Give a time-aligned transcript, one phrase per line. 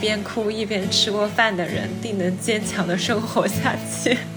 [0.00, 4.16] 边哭一边吃过饭的人，定能坚强的生活下去。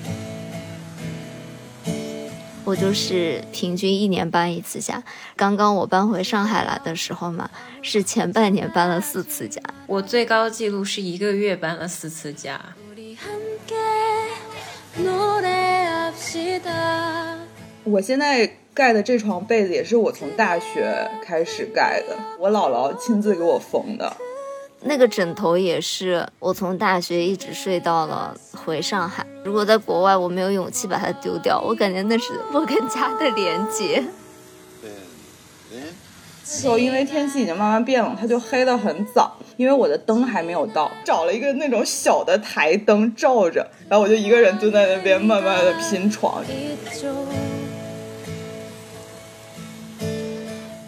[2.64, 5.04] 我就是平均一年搬一次家。
[5.36, 7.50] 刚刚我搬回上海来的时候嘛，
[7.82, 9.62] 是前半年搬了四次家。
[9.88, 12.62] 我最高记录是一个月搬了四次家。
[17.84, 24.16] 我现在盖的这床被子也是我从大学开始盖的，我姥姥亲自给我缝的。
[24.84, 29.26] 那个枕头也是我从大学一直睡到了回上海。
[29.44, 34.04] 如果在国外，我没有勇气把它丢掉，我感觉那是我跟家的连接。
[36.62, 39.38] 就因为天气已经慢慢变冷，它就黑得很早。
[39.58, 46.44] 因为我的灯还没有到，找了一个那种小的台灯照着，然后我就一个人蹲在那边慢慢的拼床。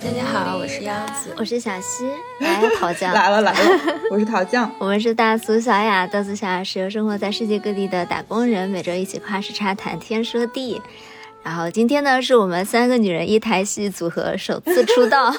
[0.04, 2.06] 大家好，我是鸭子，我是小溪，
[2.44, 3.14] 来桃酱。
[3.14, 3.80] 来了来了，
[4.12, 10.82] 我是桃酱，我们是大苏小雅，大苏小雅是由生活在世界各地的打工人，每周一起跨时差谈天说地。
[11.42, 15.34] 然后今天呢，是我们三个女人一台戏组合首次出道。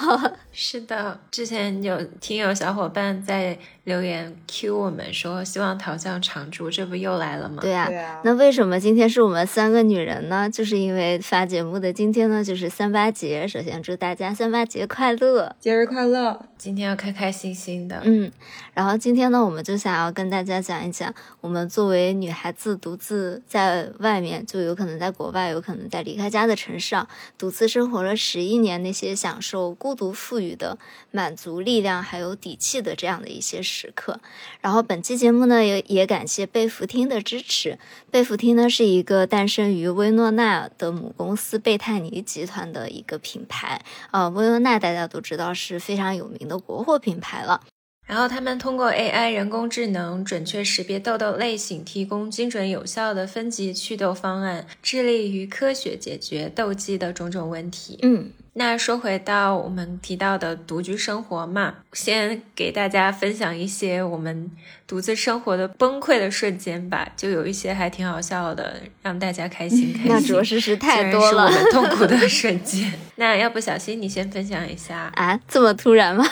[0.57, 3.59] 是的，之前有听有小伙伴在。
[3.85, 7.59] 留言 Q 我们说希望桃酱常驻，这不又来了吗？
[7.61, 10.49] 对呀，那为什么今天是我们三个女人呢？
[10.49, 13.47] 就是因为发节目的今天呢，就是三八节。
[13.47, 16.47] 首先祝大家三八节快乐，节日快乐！
[16.57, 18.01] 今天要开开心心的。
[18.05, 18.31] 嗯，
[18.73, 30.77] 然后今天呢，我们就想要跟大家讲一讲，我们作为女孩子独自在外面，就有可能在国外，有可能在离开家的城市啊，独自生活了十一年，那些享受孤独赋予的
[31.11, 33.55] 满足、力量还有底气的这样的一些。
[33.65, 34.19] 时刻，
[34.61, 37.79] 然后本期节目呢也也感谢贝弗汀的支持。
[38.11, 47.61] 贝弗汀呢是一个诞生于薇诺纳的母公司贝泰尼集团的一个品牌啊，薇诺纳大家都知道是非常有名的国货品牌了。
[48.05, 57.97] 然后他们通过 AI 人工智能准确识别痘痘类型，提供精准有效的分级祛痘方案，致力于科学解决痘肌的种种问题。
[58.03, 58.31] 嗯。
[58.57, 64.49] 那说回到我们提到的独居生活嘛，先给大家分享一些我们
[64.87, 70.05] 独自生活的崩溃的瞬间吧，就有一些还挺好笑的，让大家开心 开心。
[70.07, 72.93] 那着实是太多了，是我们 痛苦的瞬间。
[73.17, 75.37] 那要不小心你先分享一下啊？
[75.49, 76.25] 这么突然吗？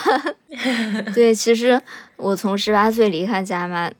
[1.14, 1.78] 对，其实
[2.16, 3.90] 我从十八岁离开家嘛，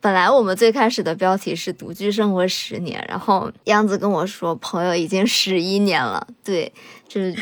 [0.00, 6.72] 本来我们最开始的标题是独居生活十年，然后央子跟我说朋友已经十一年了，对。
[7.20, 7.34] 是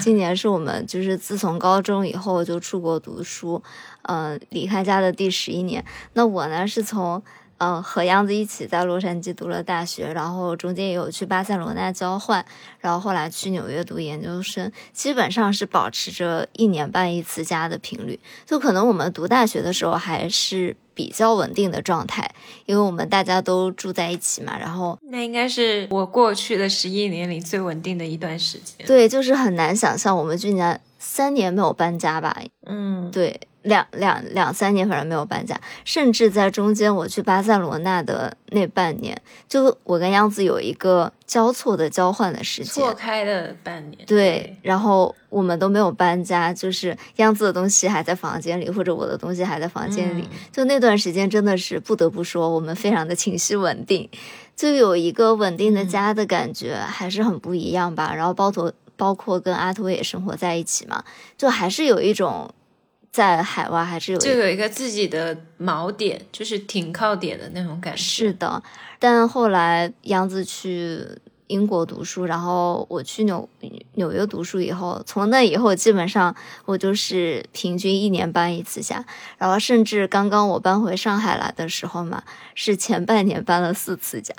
[0.00, 3.62] 今年是我们就是自从高中以后就出国读书，
[4.02, 5.84] 嗯，离开家的第十一年。
[6.14, 7.22] 那我呢是从
[7.58, 12.44] 嗯和杨子一起在洛杉矶读了大学，然后中间也有去巴塞罗那交换，
[12.80, 18.18] 然后后来去纽约读研究生，基本上是保持着一年半一次家的频率。
[18.46, 20.76] 就可能我们读大学的时候还是。
[20.98, 22.28] 比较稳定的状态，
[22.66, 28.84] 因为我们大家都住在一起嘛，然后那应该是我过去的十一年里最稳定的一段时间。
[28.84, 32.36] 对，就是很难想象我们居然三年没有搬家吧？
[32.66, 33.40] 嗯，对。
[33.68, 44.04] 两两两三年，反正没有搬家，甚至在中间我去巴塞罗那的那半年，就我跟杨子有一个交错的交换的时间，错开的半年。
[44.06, 50.26] 对，然后我们都没有搬家，就是杨子的东西还在房间里，或者我的东西还在房间里。
[50.50, 54.08] 就那段时间，真的是不得不说，我们非常的情绪稳定，
[54.56, 58.14] 就有一个稳定的家的感觉，还是很不一样吧。
[58.14, 61.04] 然后包头包括跟阿图也生活在一起嘛，
[61.36, 62.50] 就还是有一种。
[63.18, 67.98] 在海外还是有就有一个自己的锚点，就是停靠点的那种感觉。
[67.98, 68.62] 是的，
[69.00, 71.04] 但后来杨子去
[71.48, 73.48] 英国读书，然后我去纽
[73.94, 76.32] 纽约读书以后，从那以后基本上
[76.64, 79.04] 我就是平均一年搬一次家，
[79.36, 82.22] 然后甚至刚刚我搬回上海来的时候嘛，
[82.54, 84.32] 是前半年搬了四次家，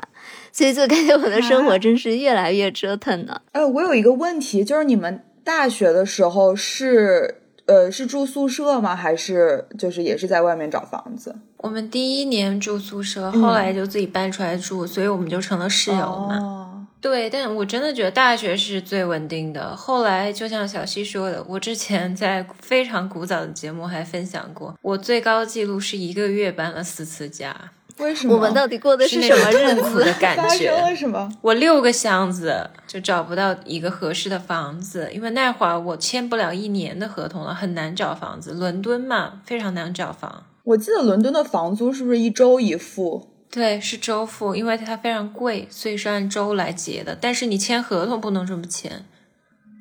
[0.53, 3.41] 所以就感觉我的生活真是越来越折腾了。
[3.51, 7.35] 哎，我有一个问题，就是你们大学的时候是？
[7.69, 8.95] 呃，是住宿舍吗？
[8.95, 11.35] 还是就是也是在外面找房子？
[11.57, 16.87] 我们第一年住宿舍，后来就自己搬出来住，所以我们就成了室友嘛。
[16.99, 19.75] 对，但我真的觉得大学是最稳定的。
[19.75, 27.55] 后来就像小溪说的，我之前在非常古早的节目还分享过，我最高记录是一个月搬了四次家。
[27.99, 28.33] 为什么？
[28.33, 30.71] 我们到底过的是什么日子的感觉？
[30.85, 31.29] 为什么？
[31.41, 38.53] 我六个箱子就找不到一个合适的房子，因为那会儿我签不了一年的合同了，很难找房子。
[38.53, 40.43] 伦敦嘛，非常难找房。
[40.63, 43.27] 我记得伦敦的房租是不是一周一付？
[43.51, 47.17] 对，是周付，因为它非常贵，所以是按周来结的。
[47.19, 49.05] 但是你签合同不能这么签，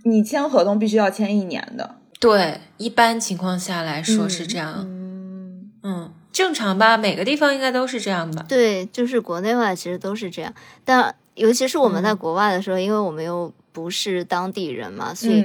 [0.04, 1.96] 你签合同必须要签一年的。
[2.18, 4.78] 对，一般情况下来说是这样。
[4.78, 6.12] 嗯嗯。
[6.38, 8.46] 正常吧，每个地方应该都是这样吧？
[8.48, 10.54] 对，就是国内外其实都是这样，
[10.84, 15.44] 但尤其是我们在国外的时候，因为我们又不是当地人嘛，所以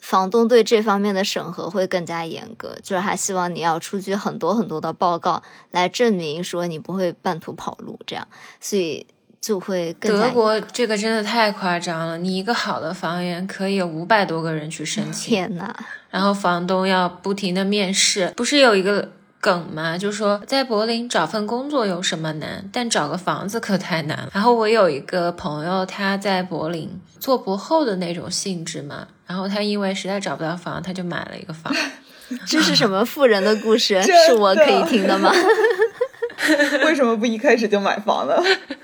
[0.00, 5.42] 房东对这方面的审核会更加严格，就是还希望你要出具很多很多的报告
[5.72, 8.26] 来证明说你不会半途跑路，这样，
[8.58, 9.06] 所以
[9.42, 15.74] 就会更德国这个真的太夸张了，你一个好的房源可以有五百多个人去申请，天呐，
[16.08, 19.10] 然后房东要不停的面试，不是有一个。
[19.40, 24.28] 梗嘛，就说在柏林找份工作有什么难，但找个房子可太难了。
[24.32, 31.74] 然后我有一个朋友，他在柏林做博后的那种性质嘛，然后他因为实在找不到房，他就买了一个房。
[32.46, 34.00] 这是什么富人的故事？
[34.26, 35.32] 是我可以听的吗？
[36.84, 38.34] 为什么不一开始就买房呢？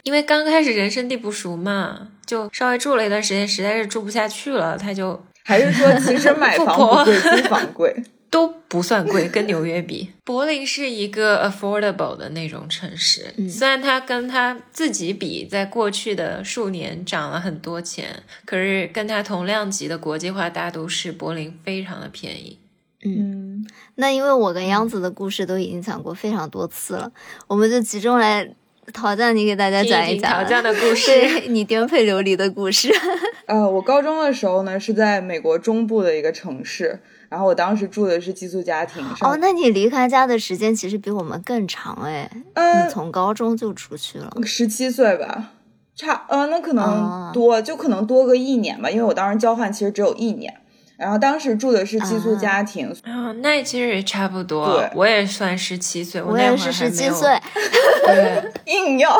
[0.02, 8.02] 因为刚开始人生地不熟嘛，就稍微住了一段时间，实在是住不下去了，他就还是说其实买房不贵，租房贵。
[8.28, 13.32] 都不算贵，跟纽约比，柏林是一个 affordable 的那种城市。
[13.48, 22.58] 虽然它跟它自己比，在过去的数年涨了很多钱，可是跟它同量级的国际化大都市，柏林非常的便宜。
[23.04, 23.64] 嗯，
[23.94, 27.12] 那因为我跟央子的故事都已经讲过非常多次了，
[27.46, 28.48] 我们就集中来
[28.92, 31.10] 陶酱，你给大家讲一讲陶酱的故事，
[31.48, 32.92] 你颠沛流离的故事。
[33.46, 37.00] 呃，我高中的时候呢，是在美国中部的一个城市。
[37.28, 39.04] 然后我当时住的是寄宿家庭。
[39.20, 42.30] 哦，那你离开家的时间其实比我们更长哎。
[42.54, 42.86] 嗯。
[42.86, 44.30] 你从高中就出去了。
[44.44, 45.50] 十七岁吧，
[45.94, 50.54] 差呃，那可能多，就可能多个一年吧，因为我当时交换其实只有一年。
[50.96, 52.88] 然后当时住的是寄宿家庭。
[53.02, 54.78] 啊，那其实也差不多。
[54.78, 57.28] 对，我也算十七岁，我也是十七岁。
[58.06, 59.12] 对，硬要。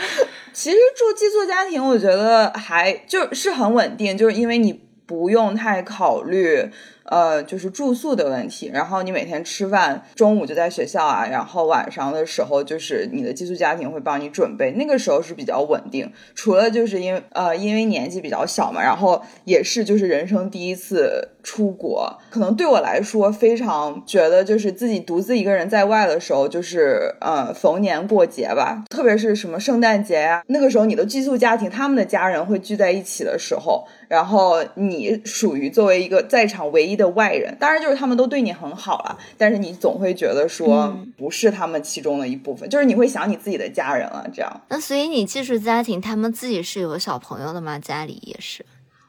[0.54, 4.72] 其实住寄宿家庭，我觉得还就是很稳定，就是因为你
[5.04, 6.70] 不用太考虑。
[7.10, 16.10] 呃，就是住宿的问题，然后你每天吃饭，中午就在学校啊，然后晚上的时候就是你的寄宿家庭会帮你准备，那个时候是比较稳定。
[16.34, 33.86] 除了就是因为呃，因为年纪比较小嘛，然后也是就是人生第一次出国，可能对我来说非常觉得就是自己独自一个人在外的时候，就是呃逢年过节吧，特别是什么圣诞节呀，那个时候你的寄宿家庭他们的家人会聚在一起的时候。
[34.08, 44.26] 然后你属于作为一个在场唯一的外人，当然就是他们都对你很好了，但是你总会觉得说不是他们其中的一部分，就是你会想你自己的家人了。
[44.34, 47.78] 这样，那所以你寄宿家庭他们自己是有小朋友的吗？
[47.78, 48.66] 家里也是。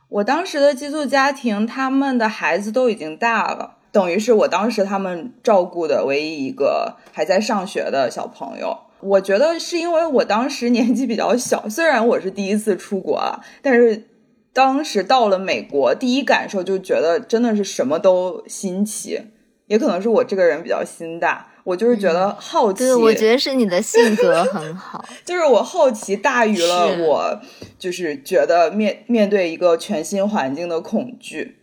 [0.07, 8.77] 我当时的寄宿家庭，他们的孩子都已经大了，等于是我当时他们照顾的唯一一个还在上学的小朋友。
[9.01, 14.06] 我觉得是因为我当时年纪比较小，虽然我是第一次出国啊，但是。
[14.54, 19.22] 当时到了美国，第一感受就觉得真的是什么都新奇，
[19.68, 22.80] 也可能是我这个人比较心大，我就是觉得好奇。
[22.80, 27.42] 对，我觉得是你的性格很好， 就是我好奇大于了我，
[27.78, 31.57] 就是觉得面面对一个全新环境的恐惧。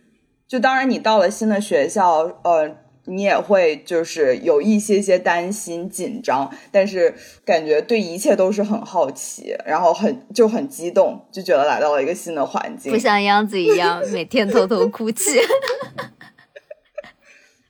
[0.47, 2.86] 就当然，你到了新的学校，呃。
[3.07, 7.15] 你也会就是有一些些担心紧张，但是
[7.45, 15.39] 感觉对一切都是很好奇，然后很就很激动，就觉得来到了一个新的环境，不像样子一样每天偷偷哭泣。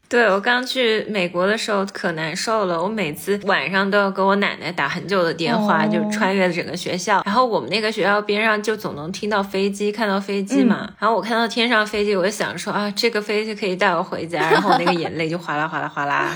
[0.09, 7.21] 对我刚去美国的时候可难受了，我每次晚上都要给我奶奶打很久的电话，就穿越整个学校。
[7.25, 10.89] 然后我们那个学校边上就总能听到飞机，看到飞机嘛。
[10.97, 14.49] 然后我看到天上飞机，我就想说啊，这个飞机可以带我回家。
[14.49, 16.35] 然后我那个眼泪就哗啦哗啦哗啦。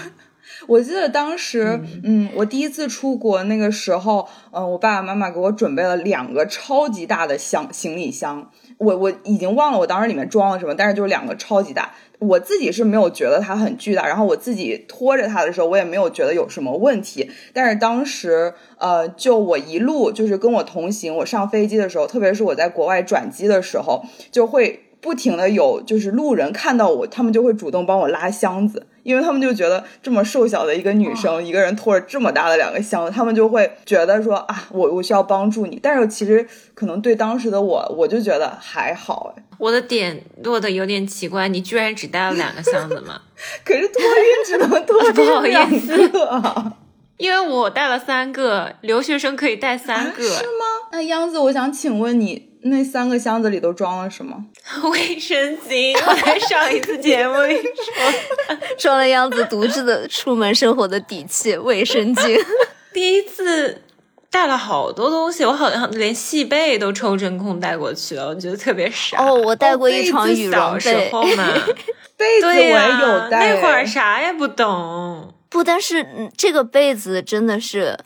[0.67, 8.51] 我记得当时，嗯，我第一次出国那个时候，嗯，我爸爸妈妈给我准备了两个超级大的箱行李箱。
[8.77, 11.91] 我我已经忘了我当时里面装了什么，但是就是两个超级大。
[12.19, 17.31] 我自己是没有觉得它很巨大，然后我自己拖着它的时候，我也没有觉得有什么问题。
[17.51, 28.85] 但是当时，呃，就我一路就是跟我同行，我上飞机的时候，特别是我在国外转机的时候，就会不停的有就是路人看到我，他们就会主动帮我拉箱子。
[29.03, 35.79] 因为他们就觉得这么瘦小的一个女生，一个人拖着这么大的两个箱子，他们就会觉得说啊，我我需要帮助你。
[35.81, 39.43] 但是其实可能对当时的我，我就觉得还好哎。
[39.57, 43.21] 我的点落的有点奇怪，你居然只带了两个箱子吗？
[43.63, 46.73] 可是托运只能托 不两个，
[47.17, 50.89] 因为我带了三个，留学生可以带三个，是吗？
[50.91, 52.50] 那央子，我想请问你。
[52.63, 54.37] 那三个箱子里都装了什么？
[54.91, 55.95] 卫生巾。
[55.95, 62.39] 我在上一次节目里说，装了样子独自的出门生活的底气，卫生巾。
[62.93, 63.81] 第一次
[64.29, 69.17] 带了好多东西，我好像连细被都抽真空带过去了，我觉得特别傻。
[69.23, 71.11] 哦，我带过一床羽绒被。
[72.17, 75.33] 被子我也有带，那会儿啥也不懂。
[75.49, 77.97] 不，但是这个被子真的是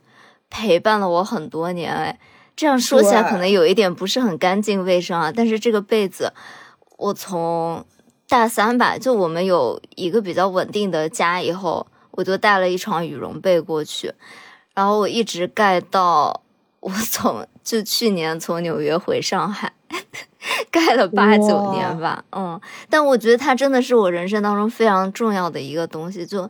[0.50, 2.18] 陪伴了我很多年哎。
[2.56, 6.32] 这样说起来可能有一点不是很干净卫生啊，但是这个被子，
[6.98, 7.86] 我从
[8.30, 14.14] 大三吧，就我们有一个比较稳定的家以后，我就带了一床羽绒被过去，
[14.74, 16.42] 然后我一直盖到
[16.80, 19.74] 我从就去年从纽约回上海，
[20.72, 22.60] 盖了八九年吧，嗯，
[22.90, 26.50] 但我觉得它真的是我人生当中非常重要的一个东西，就。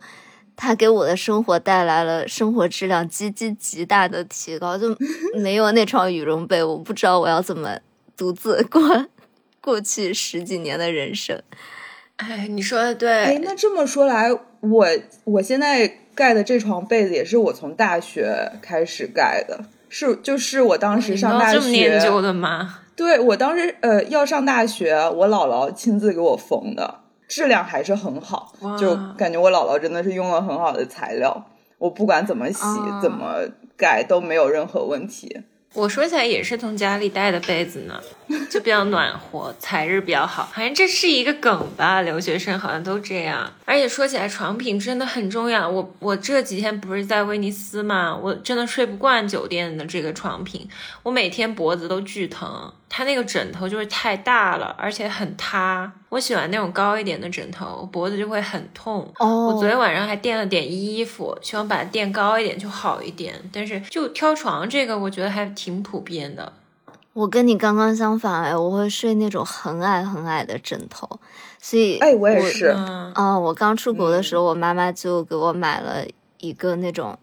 [0.55, 4.95] 它给我的生活带来了生活质量极极极大的提高，就
[5.35, 7.77] 没有那床羽绒被，我不知道我要怎么
[8.15, 9.07] 独自过
[9.61, 11.41] 过去十几年的人生。
[12.17, 13.11] 哎，你说的对。
[13.11, 14.31] 哎，那这么说来，
[14.61, 14.87] 我
[15.25, 21.59] 我现在盖的这床被子也是我从大学开始盖的，是就是我当时上大学。
[21.59, 22.79] 这么念旧的吗？
[22.95, 27.01] 对，我当时呃要上大学，我姥姥亲自给我缝的。
[27.35, 31.45] 质量还是很好，就感觉我姥姥真的是用了很好的材料，
[31.77, 32.63] 我不管怎么洗
[33.01, 33.41] 怎么
[33.75, 35.41] 盖都没有任何问题。
[35.73, 37.99] 我说起来也是从家里带的被子呢，
[38.49, 40.47] 就比较暖和，材质比较好。
[40.49, 43.51] 好像这是一个梗吧，留学生好像都这样。
[43.65, 45.67] 而且说起来，床品真的很重要。
[45.67, 50.65] 我我这几天不是在威尼斯嘛，我真的睡不惯酒店的这个床品，
[51.03, 52.71] 我每天脖子都巨疼。
[52.97, 55.91] 它那个枕头就是太大了，而且很塌。
[56.07, 59.05] 我喜欢那种高一点的枕头，我脖子就会很痛。
[59.19, 63.35] 哦，我昨天晚上还垫了点衣服，希望把它垫高一点就好一点。
[63.51, 66.53] 但是就挑床这个，我觉得还挺普遍的。
[67.11, 71.19] 我跟你刚刚相反哎，我会睡那种很矮很矮的枕头，
[71.59, 72.67] 所以哎，我也是。
[73.13, 76.05] 啊，我刚出国的时候，我妈妈就给我买了
[76.37, 77.19] 一个那种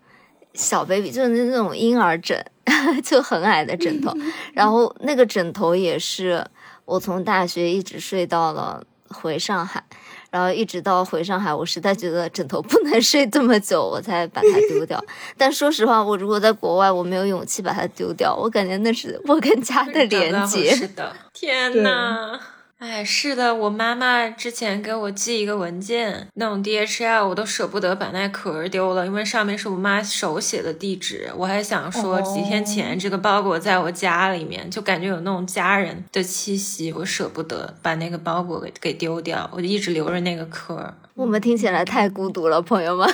[0.55, 2.45] 小 baby，就是那种婴儿枕。
[3.05, 4.13] 就很矮的枕头，
[4.55, 6.45] 然后那个枕头也是
[6.85, 9.83] 我从大学一直睡到了回上海，
[10.31, 15.03] 然后一直到回上海，我实在觉得枕头不能睡这么久，我才把它丢掉。
[15.37, 20.75] 但说实话，我如果在国外，我没有勇气把它丢掉，我感觉那是我跟家的连接。
[20.75, 22.39] 是的，天呐。
[22.83, 31.31] 哎，是的，我妈妈之前给我寄一个文件，那种 DHL，我都舍不得把那壳丢了，因为上面是我妈手写的地址。
[31.37, 40.93] 我还想说，几天前这个包裹在我家里面，就感觉有那种家人的气息，我舍不得把那个包裹给给丢掉，我就一直留着那个壳。
[41.15, 43.09] 我们听起来太孤独了，朋友们。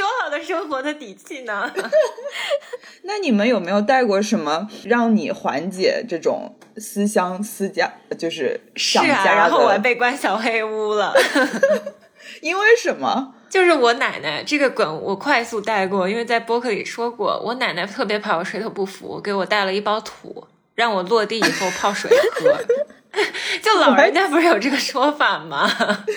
[0.00, 1.70] 说好的生活的底气呢？
[3.04, 9.30] 那你们有没有带过什么让你缓解这种思乡思家，就是想家的？
[9.34, 11.12] 然后我还被关小黑屋了，
[12.40, 13.34] 因为什么？
[13.50, 22.56] 就是我奶奶这个梗我快速带过，因为在播客里说过，我奶奶特别怕我水土不服，给我带了一包土，让我落地以后泡水喝。
[23.60, 25.68] 就老人家不是有这个说法吗？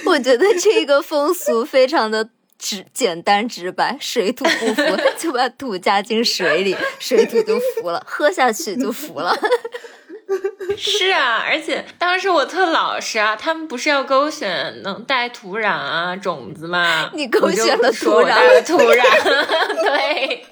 [0.06, 2.30] 我觉得这个风俗非常的。
[2.64, 4.84] 直 简单直白，水土不服
[5.20, 9.38] 就把土加进水里，水土就服了，喝下去就服了。
[10.78, 17.12] 是啊，而且当时我特老实啊，他们不是要勾选能带土壤啊种子吗？
[17.14, 19.04] 你勾选了土壤，土壤，
[19.84, 20.46] 对。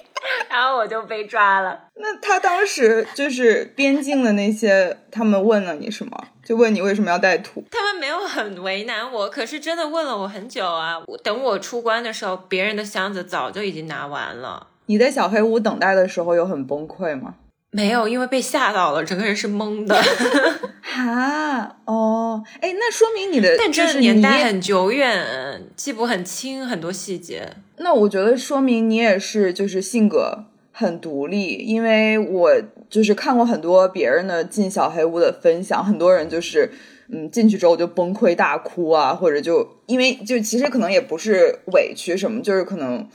[0.48, 1.76] 然后我就被抓了。
[1.96, 6.28] 那他当时就是边境的那些，他们问了你什么？
[6.44, 7.64] 就问你为什么要带土？
[7.70, 11.00] 他们没有很为难我，可是真的问了我很久啊。
[11.22, 14.66] 等我出关的时候，别人的箱子早就已经拿完了。
[14.86, 17.36] 你在小黑屋等待的时候有很崩溃吗？
[17.70, 19.96] 没有，因为被吓到了，整个人是懵的。
[20.82, 27.54] 哈哦，哎，那说明你的但这年代很久远，记不很清很多细节。
[27.78, 32.52] 那我觉得说明你也是就是性格很独立，因为我
[32.92, 36.70] 就是看过很多别人的进小黑屋的分享，很多人就是
[37.08, 43.08] 嗯进去之后就崩溃大哭啊，或者就因为就其实可能也不是委屈什么，就是可能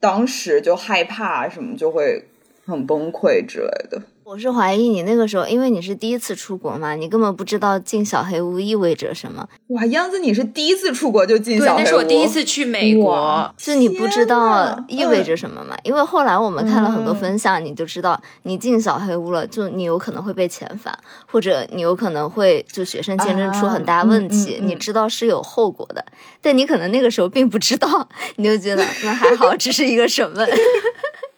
[0.00, 2.24] 当时就害怕什么就会。
[2.64, 4.00] 很崩溃之类的。
[4.24, 9.46] 我是怀疑你那个时候，因为你是第一次出国嘛，你根本不知道进小黑屋意味着什么。
[9.68, 11.84] 哇，样子你是第一次出国就进小黑屋？
[11.84, 15.76] 那是我第一次去美国，是你不知道意味着什么嘛？
[15.82, 26.04] 因为后来我们看了很多分享，你就知道你进小黑屋了，就你有可能会被遣返，或者你有可能会就学生签证出很大问题，你知道是有后果的。
[26.40, 30.48] 但你可能那个时候并不知道，你就觉得那还好，只是一个审问。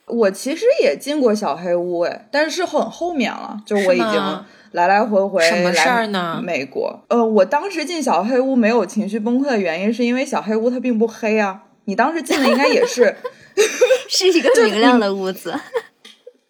[0.06, 6.40] 我其实也进过小黑屋哎，但是是很后面了，就我已经来来回回什么事儿呢？
[6.42, 11.62] 美国，呃，我当时进小黑屋没有情绪崩溃的原因，是因为小黑屋它并不黑啊。
[11.86, 13.14] 你当时进的应该也是，
[14.08, 15.54] 是一个明亮的屋子。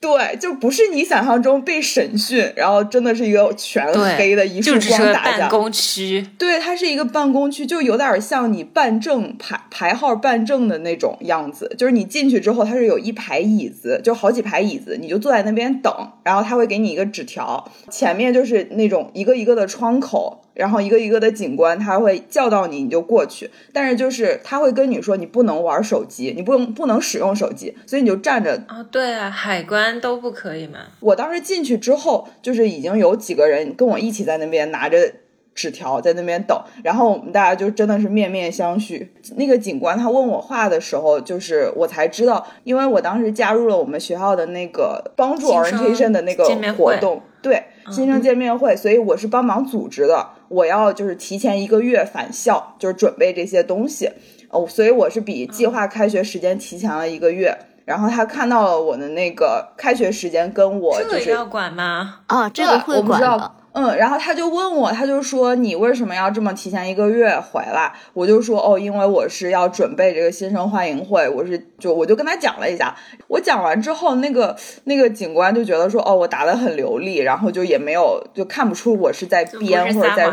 [0.05, 3.83] 对，就不是你想象中被审讯，然后真的是一个全
[4.19, 5.39] 黑的一束光打下。
[5.39, 11.75] 办公区，对，它是一个办公区，就有点像你办证排排号办证的那种样子。
[11.79, 15.91] 就是你进去之后，它是有一排椅子，就好几排椅子，你就坐在那边等，
[16.23, 20.43] 然后他会给你一个纸条，前面就是那种一个一个的窗口。
[20.55, 23.51] 然后一个一个的警官他会叫到你，你就过去。
[23.73, 28.63] 但是就是他会跟你说，你不能玩手机，你不能不能使用手机，所以你就站着。
[28.69, 30.79] 啊，对啊，海关都不可以嘛。
[31.01, 35.13] 我当时进去之后，就是已经有几个人跟我一起在那边拿着
[35.55, 39.09] 纸条在那边等，然后我们大家就真的是面面相觑。
[39.37, 46.45] 那个警官他问我话的时候，就是我才知道，因为我当时加入了我们学校的那个帮助 orientation 的那个
[46.77, 47.65] 活动，对。
[47.91, 50.27] 新生见面会，所以我是帮忙组织的。
[50.55, 54.09] 我要就是提前一个月返校，就是准备这些东西。
[54.51, 57.57] 哦，所以我是比计划开学时间提前了一个月。
[57.85, 62.21] 然后他看到了我的那个开学时间，跟我就是要管吗？
[62.29, 63.53] 啊，这个会管的。
[63.75, 67.93] 嗯，然后他就问我，他就说你为什么要这么提前一个月回来？
[68.13, 72.95] 我就说哦，因为我是要准备这个新生欢迎会，我是就我就跟他讲了一下。
[73.27, 80.31] 我讲完之后，那个那个警官就觉得说哦，我答的很流利，然后就也没有就看不出我是在编或者在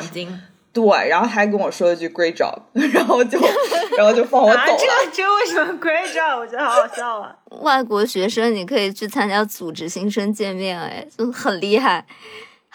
[0.71, 2.53] 对，然后他还跟我说了句 great job，
[2.93, 3.37] 然后就
[3.97, 4.77] 然后就放我走了。
[4.77, 6.37] 这这为什么 great job？
[6.37, 7.35] 我觉得好好笑啊！
[7.61, 12.05] 外国学生你可以去参加组织新生见面，哎，就很厉害。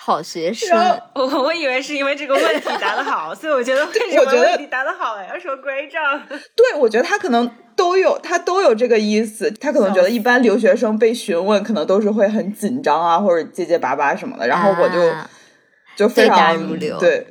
[0.07, 6.21] 好学生，我我以为是因为这个问题答得好， 所以我觉得为什么问题答得好要说 great job？
[6.55, 9.51] 对，我觉得他可能都有，他都有这个意思。
[9.61, 14.47] 他可能觉得一般留学生被询问，可能都是会很紧张啊，或者结结巴巴什么的。
[14.47, 15.13] 然后我就
[15.97, 16.57] 就非常
[17.01, 17.27] 对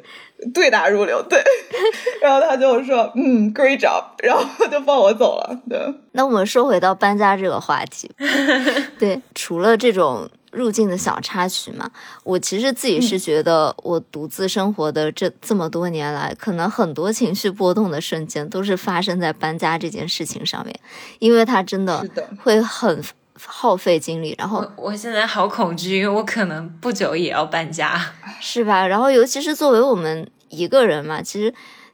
[0.54, 1.42] 对答如流，对。
[2.22, 5.58] 然后他就说嗯 great job，然后就放我走了。
[5.70, 5.80] 对，
[6.12, 8.12] 那我们说回到搬家这个话题，
[9.00, 10.30] 对，除了这种。
[10.56, 11.92] 入境的小插曲嘛，
[12.24, 20.74] 我其实自己是觉得，我独自生活的这这么多年来，可能很多情绪波动的瞬间都是发生在搬家这件事情上面，
[21.20, 22.08] 因为它真的
[22.42, 23.04] 会很
[23.44, 24.34] 耗费精力。
[24.38, 28.00] 然后我现在好恐惧，因为我可能不久也要搬家，
[28.40, 28.88] 是吧？
[28.88, 31.54] 然后尤其是作为我们一个人嘛，其实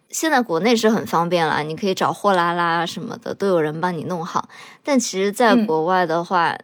[0.10, 4.48] 现在国内是很方便了，你可以找货拉拉什么的，都有人帮你弄好。
[4.84, 6.56] 但其实，在国外的话，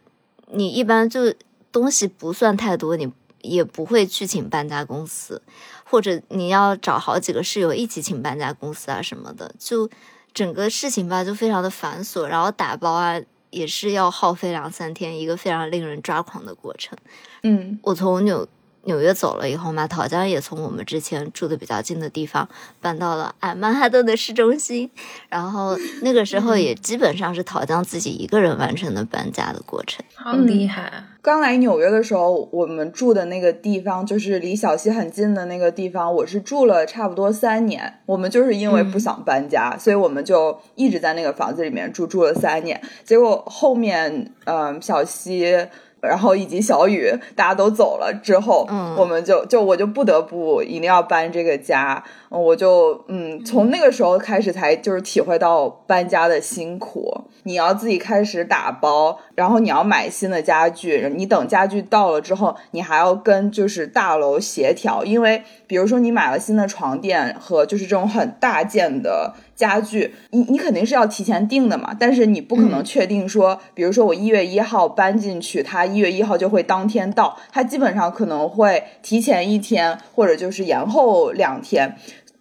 [0.52, 1.34] 你一般就。
[1.70, 5.42] 东西不算太多，你也不会去请搬家公司，
[5.84, 9.88] 或者你要找好几个室友一起请搬家公司啊什么的，就
[10.32, 16.96] 整个事情吧就非常的繁琐，然后打包啊也是要耗费两三天，一个非常令人抓狂的过程。
[17.42, 18.48] 嗯，我从纽。
[18.88, 22.48] 纽约走了以后嘛，陶江也从我们之前住的比较近的地方
[22.80, 24.90] 搬到了哎曼哈顿的市中心，
[25.28, 31.04] 然后那个时候也基本上是陶江自己一个人完成的搬家的过程，好厉害！
[31.20, 38.00] 刚来纽约的时候，我们住的那个地方就是离小溪很近的那个地方，我是住了差不多三年。
[38.06, 42.80] 我们就是因为不想搬家，所以我们就一直在那个房子里面住住了三年。
[43.04, 45.54] 结果后面，嗯，小溪。
[46.00, 57.24] 然后以及小雨，大家都走了之后，嗯，我们就就我就不得不一定要搬这个家，我就嗯，从那个时候开始才就是体会到搬家的辛苦。
[57.44, 69.34] 你要自己开始打包，然后你要买新的家具，你等家具到了之后，你还要跟就是大楼协调，因为比如说你买了新的床垫和就是这种很大件的。
[69.58, 81.96] 家具，你你肯定是要提前订的嘛，但是你不可能确定说，比如说我一月一号搬进去，它一月一号就会当天到，它基本上可能会提前一天或者就是延后两天。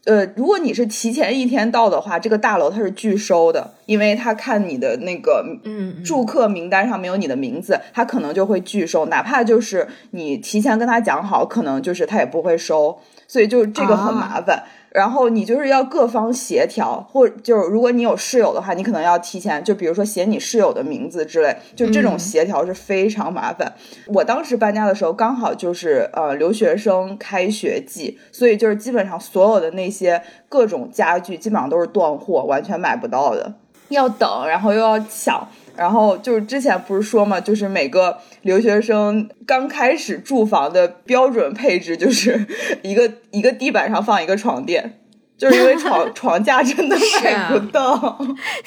[0.07, 14.63] 呃，如果你是提前一天到的话，这个大楼它是拒收的，因为他看你的那个嗯住客名单上没有你的名字，他可能就会拒收，哪怕就是你提前跟他讲好，可能就是他也不会收，所以就这个很麻烦。
[14.97, 23.71] 然后你就是要各方协调，或就是如果你有室友的话，你可能要提前，就比如说写你室友的名字之类，就这种协调是非常麻烦。
[24.07, 33.53] 我当时搬家的时候刚好就是呃留学生开学季，所以就是基本上所有的那些各种家具基本上都是断货，完全买不到的，
[33.89, 35.47] 要等，然后又要抢。
[35.77, 42.45] 然后就是之前不是说嘛，就是每个留学生刚开始住房的标准配置就是
[42.81, 44.99] 一个一个地板上放一个床垫，
[45.37, 48.17] 就是因为床 床架真的买不到。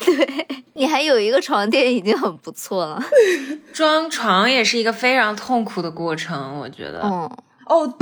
[0.04, 3.02] 对你还有一个床垫已经很不错了。
[3.74, 7.00] 装床也是一个非常痛苦的过程，我觉得。
[7.00, 7.30] 哦
[7.66, 7.94] 哦。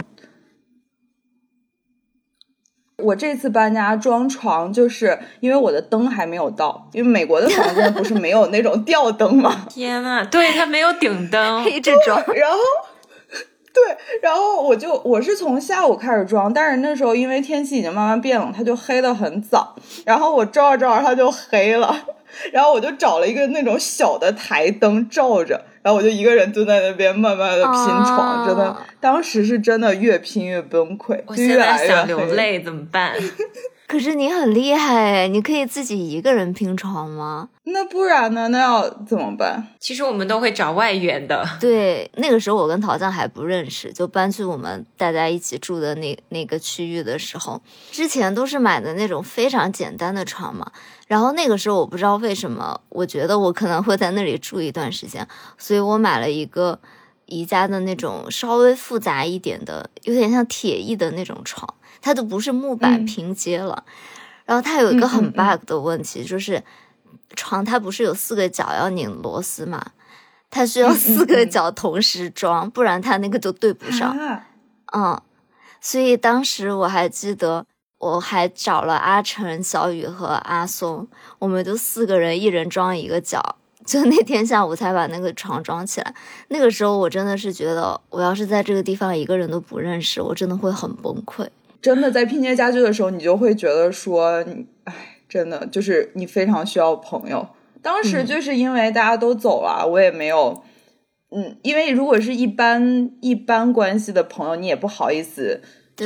[3.02, 9.66] 我这次搬家装床，就是因为我的灯还没有到，因为美国的房间不是没有那种吊灯吗？
[9.70, 12.20] 天呐，对，它没有顶灯，一直装。
[12.34, 12.58] 然后，
[13.72, 19.76] 对，然后我就我是从下午开始装，但是那时候因为天气已经慢慢变冷，它就黑的很早。
[20.04, 21.96] 然后我照着照着它就黑了，
[22.52, 25.66] 然后我就找了一个那种小的台灯照着。
[25.82, 27.72] 然后我就一个人蹲在那边，慢慢的拼
[28.04, 33.14] 床，真的，当时是真的越拼越崩溃，越来越想流泪怎么办？
[33.88, 37.48] 可是你很厉害，你可以自己一个人拼床吗？
[37.64, 38.48] 那不然呢？
[38.48, 39.66] 那要怎么办？
[39.80, 41.42] 其实我们都会找外援的。
[41.58, 50.70] 对，那个时候我跟陶酱还不认识，就搬去我们大家一起住的那那个区域的时候，之前都是买的那种非常简单的床嘛。
[51.06, 56.78] 然后那个时候我不知道为什么，我觉得我可能会在那里住一段时间，所以我买了一个
[57.24, 61.74] 宜家的那种稍微复杂一点的，有点像铁艺的那种床。
[62.00, 63.84] 它都不是木板拼接了，
[64.44, 66.62] 然后它有一个很 bug 的问题，就是
[67.36, 69.92] 床它不是有四个角要拧螺丝嘛，
[70.50, 74.16] 它需要四个角同时装，不然它那个都对不上。
[74.94, 75.20] 嗯，
[75.80, 77.66] 所以当时我还记得，
[77.98, 81.06] 我还找了阿成、小雨和阿松，
[81.40, 86.14] 我们就四个人一人装一个角，就那天下午才把那个床装起来。
[86.48, 91.46] 那个时候我真的是觉得，我要是在这个地方一个人都不认识，我真的会很崩溃。
[91.80, 94.44] 真的在拼接家具的时候，你就会觉得说，
[94.84, 94.92] 哎，
[95.28, 97.48] 真的就是你非常需要朋友。
[97.80, 100.62] 当时就是因为大家都走了，我也没有，
[101.30, 105.60] 嗯，因为如果是一般一般关系的朋友，你也不好意思
[105.96, 106.04] 就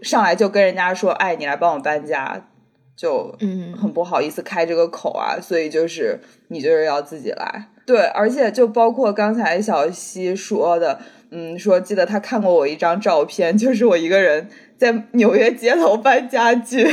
[0.00, 2.48] 上来就跟人家说，哎，你来帮我搬家，
[2.96, 5.36] 就嗯很不好意思开这个口啊。
[5.38, 10.98] 所以就是你就是要自己来，对，而且就包括刚才小西说的，
[11.30, 14.48] 嗯，说记得他看过我一张照片，就是我一个人。
[14.84, 16.86] 在纽约街头搬家具，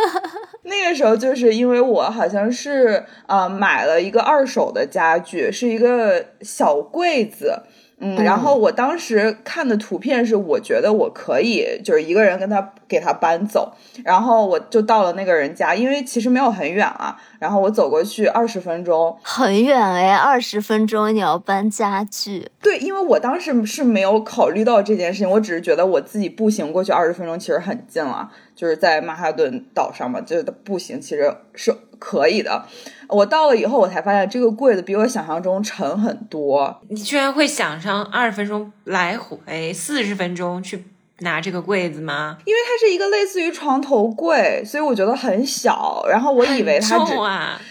[0.64, 7.64] 那个时候就是因为我好像是啊买了一个二手的家具，是一个小柜子。
[7.98, 13.72] 嗯，然后我当时看的图片是，我觉得我可以就是一个人跟他给他搬走，
[14.04, 22.50] 然后我就到了那个人家，因为其实没有很远啊，然后我走过去二十分钟，很远哎，二十分钟你要搬家具？
[22.60, 32.64] 对，因为我当时是没有考虑到这件事情，我只是觉得我自己步行过去二十分钟其实很近了，就是在曼哈顿岛上嘛，就是步行其实是可以的。
[33.08, 36.80] 我到了以后，我才发现这个柜子比我想象中沉很多。
[36.88, 40.84] 你居然会想上二十分钟来回四十分钟去
[41.20, 42.36] 拿这个柜子吗？
[42.44, 46.04] 因为它是一个类似于床头柜，所以我觉得很小。
[46.10, 47.14] 然后我以为它只，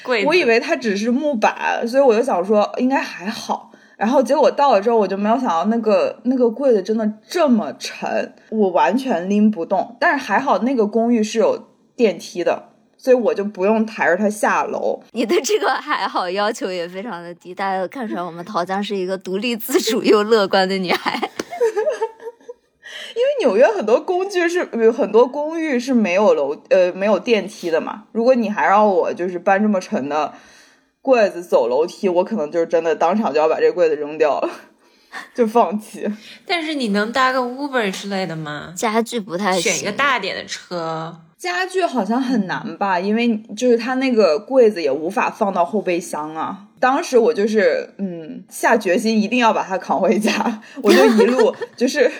[0.03, 3.71] 柜我以为它只是木板，所以我就想说应该还好。
[3.97, 9.95] 然后结果到了之后，我就没有想到那个那个柜子真的这么沉，我完全拎不动。
[9.99, 12.69] 但是还好那个公寓是有电梯的。
[13.05, 14.99] 所以我就不用抬着它下楼。
[15.11, 17.53] 你的这个还好，要求也非常的低。
[17.53, 21.13] 大家都看出来，我们桃江是一个独立自主又乐观的女孩。
[23.13, 28.05] 因为纽约很多工具是很多公寓是没有楼呃没有电梯的嘛。
[28.11, 30.33] 如果你还让我就是搬这么沉的
[31.03, 34.49] 柜子走楼梯，我可能就是真的当场就要把这柜子扔掉了，
[35.35, 36.11] 就放弃。
[36.47, 38.73] 但是你能搭个 Uber 之类的吗？
[38.75, 41.15] 家具不太选一个大点的车。
[41.45, 46.65] 家具好像很难吧，因为就是它那个柜子也无法放到后备箱啊。
[46.79, 52.11] 当时我就是嗯下决心一定要把它扛回家， 我就一路 就是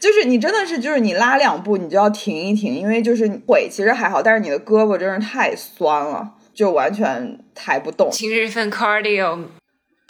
[0.00, 8.08] 就是你真的是就是你拉两步你就要停一停，因为就是腿其实还好，但是你的胳膊真是太酸了，就完全抬不动。
[8.10, 9.44] 今日份 cardio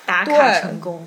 [0.06, 1.04] 打卡成功。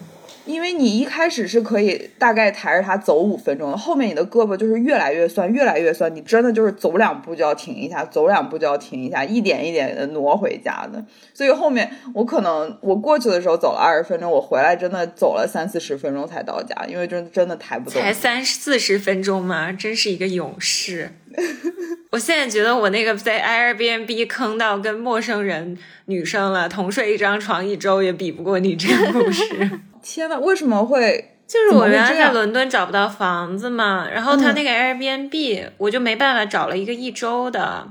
[0.51, 11.03] 因为你一开始是可以大概抬着它走五分钟的，后面你的胳膊就是越来越酸，越来越酸，你真的就是走两步就要停一下，走两步就要停一下，一点一点的挪回家的。
[11.33, 18.01] 所以后面我可能我过去的时候走了二十分钟，我回来真的走了三四十分钟才到家，因为真真的抬不动。
[18.01, 19.71] 才三四十分钟吗？
[19.71, 21.11] 真是一个勇士。
[22.11, 29.79] 我现在觉得我那个在 Airbnb 坑到跟陌生人女生了，同睡一张床一周也比不过你这个故事。
[30.01, 31.27] 天呐，为什么会？
[31.47, 37.85] 就是我原来在伦敦找不到房子嘛，然后他那个 Airbnb 我就没办法找了一个一周的，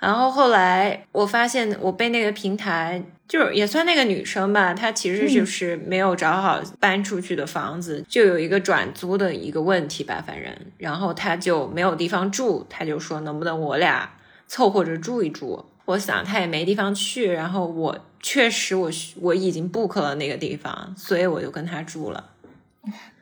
[0.00, 14.10] 然后后来我发现我被那个平台，就是也算那个女生吧，她其实就是没有找好搬出去的房子，就有一个转租的一个问题吧，反正，然后她就没有地方住，她就说能不能我俩
[14.48, 15.64] 凑合着住一住。
[15.84, 17.96] 我想她也没地方去，然后我。
[18.28, 22.32] 确实，我我已经 book 了那个地方，所以我就跟他住了。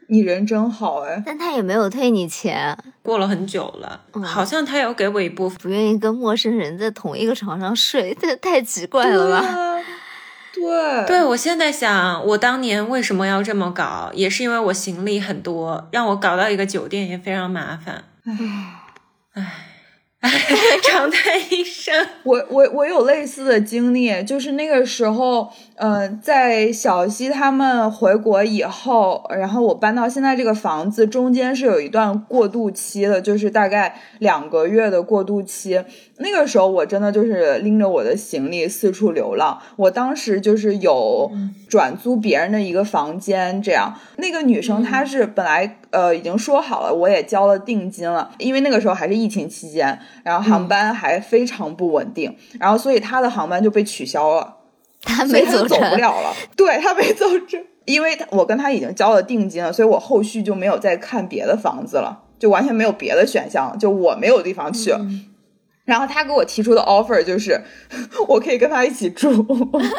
[0.07, 2.75] 你人真好哎，但他也没有退你钱。
[3.03, 5.59] 过了很久了，好像他有给我一部分。
[5.59, 9.83] 不愿意跟陌生人在同一个床上睡，这太奇怪了吧？
[10.55, 18.05] 对，对我现在想，我当年为什么要这么搞，也是因为我行李很多，让我搞到一个酒店也非常麻烦。
[18.25, 18.39] 唉，
[19.35, 19.74] 唉。
[20.83, 35.83] 长叹一声， 我我我有类似的经历，就是那个时候，嗯，在小西他们回国以后，然后我搬到现在这个房子，中间是有一段过渡期的，就是大概两个月的过渡期。
[36.19, 39.61] 那个时候我真的就是拎着我的行李四处流浪。
[39.75, 41.31] 我当时就是有
[41.69, 43.93] 转租别人的一个房间，这样。
[44.19, 54.59] 那个女生她是本来呃已经说好了，我也交了定金了，因为那个时候还是疫情期间，然后航班还非常不稳定，然后所以她的航班就被取消了，
[55.07, 56.35] 她没走走不了了。
[56.57, 64.95] 对他没走成，因为我跟他已经交了定金了，所以我后续就没有再看别的房子了，就完全没有别的选项，就我没有地方去。
[65.85, 67.61] 然后他给我提出的 offer 就是，
[68.29, 69.47] 我可以跟他一起住。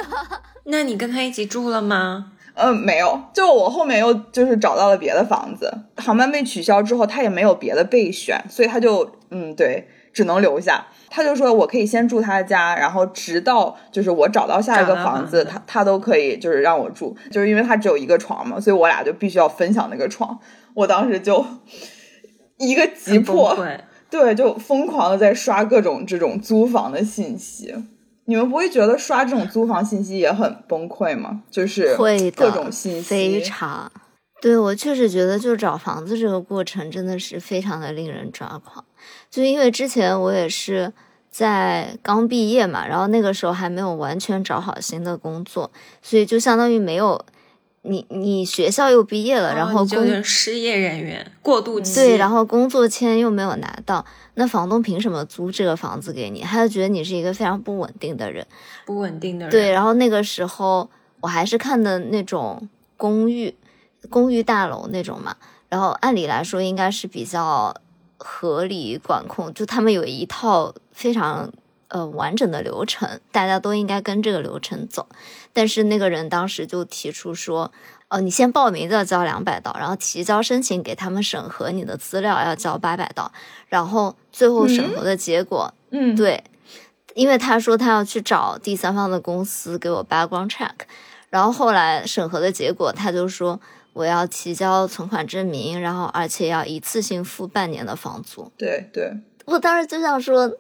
[0.66, 2.32] 那你跟他一起住了吗？
[2.56, 3.22] 嗯，没有。
[3.34, 10.84] 就我后面又就是找到了别的房子，航班被取消之后，他也没有别的备选，所以他就嗯，对，只能留下。
[11.10, 20.40] 他就说我可以先住他家，然后直到就是我找到下一个房子，他他都可以就是让我住，就是因为他只有一个床嘛，所以我俩就必须要分享那个床。
[20.74, 21.46] 我当时就
[22.58, 23.56] 一个急迫。
[24.10, 27.76] 对，就疯狂的在刷各种这种租房的信息。
[28.26, 31.42] 你们不会觉得刷这种租房信息也很崩溃吗？
[31.52, 33.92] 就是会各种信息非常。
[34.42, 38.85] 对我确实觉得，就找房子这个过程真的是非常的令人抓狂。
[39.36, 40.94] 就因为之前我也是
[41.30, 45.70] 在刚毕业嘛，然后那个时候还没有完全找好新的工作，
[46.02, 47.20] 所以就相当于没有。
[47.88, 56.42] 你你学校又毕业了，然后工失业人员过渡期，对，然后工作签又没有拿到，那房东凭什么租这个房子给你？
[56.42, 58.44] 他就觉得你是一个非常不稳定的人，
[58.88, 59.52] 不稳定的人。
[59.52, 62.68] 对，然后那个时候我还是看的那种
[62.98, 63.54] 公寓，
[64.10, 65.36] 公寓大楼那种嘛，
[65.70, 67.72] 然后按理来说应该是比较
[68.26, 71.52] 合理管控，就他们有一套非常。
[71.88, 75.08] 呃，完整的流程，大家都应该跟这个流程走。
[75.54, 77.72] 但是那个人当时就提出说，
[78.10, 83.32] 哦，你先报名就要交两百刀，然后提交申请给他们审核你的资料要交八百刀，
[83.70, 86.44] 然后最后审核的结果，嗯，对，
[87.14, 90.72] 因为他说他要去找第三方的公司给我 background check，
[91.30, 93.62] 然后后来审核的结果，他就说
[93.96, 98.52] 我要提交存款证明，然后而且要一次性付半年的房租。
[98.56, 99.12] 对对，
[99.46, 100.56] 我当时就想说。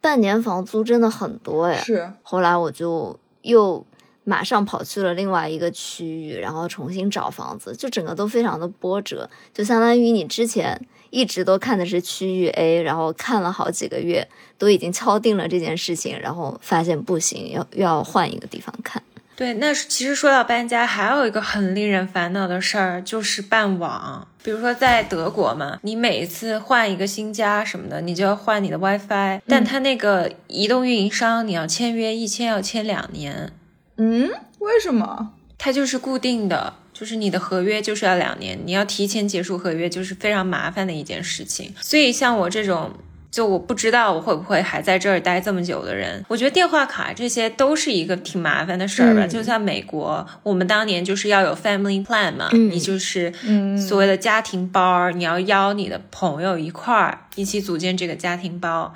[0.00, 2.12] 半年房租真的很多呀，是。
[2.22, 3.82] 后来我就又
[4.22, 19.02] 马上跑去了另外一个区域，然后重新找房子，就整个都非常的波折，就相当于你之前一直都看的是区域 A，然后看了好几个月，都已经敲定了这件事情，然后发现不行，要又要换一个地方看。
[19.36, 24.28] 对，那其实说到搬家，还有一个很令人烦恼的事儿，就是办网。
[24.42, 33.52] 比如说在德国嘛，你每一次换一个新家什么的，你就要换你的 WiFi，但他那个移动运营商，你要签约，一签要签两年。
[33.96, 35.32] 嗯，为什么？
[35.58, 41.74] 它就是固定的，就是你的合约就是要两年，你要提前结束合约，就是非常麻烦的一件事情。
[41.80, 42.92] 所以像我这种。
[43.34, 49.26] 就我不知道我会不会还在这儿待这么久的人，我觉得电话卡这些都是一个挺麻烦的事儿吧。
[49.26, 53.32] 就像美国，我们当年就是要有 family plan 嘛，你就是
[53.76, 58.94] 所谓的家庭包，你要邀你的朋友一块儿一起组建这个家庭包。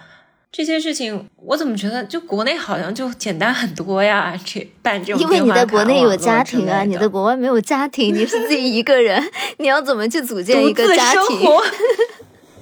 [0.52, 4.38] 这些事情我怎么觉得就国内好像就简单很多呀？
[4.44, 9.20] 这办这种因为你在国内有家庭啊，你在国外没有家庭，你是自己一个人，
[9.58, 11.50] 你要怎么去组建一个家庭？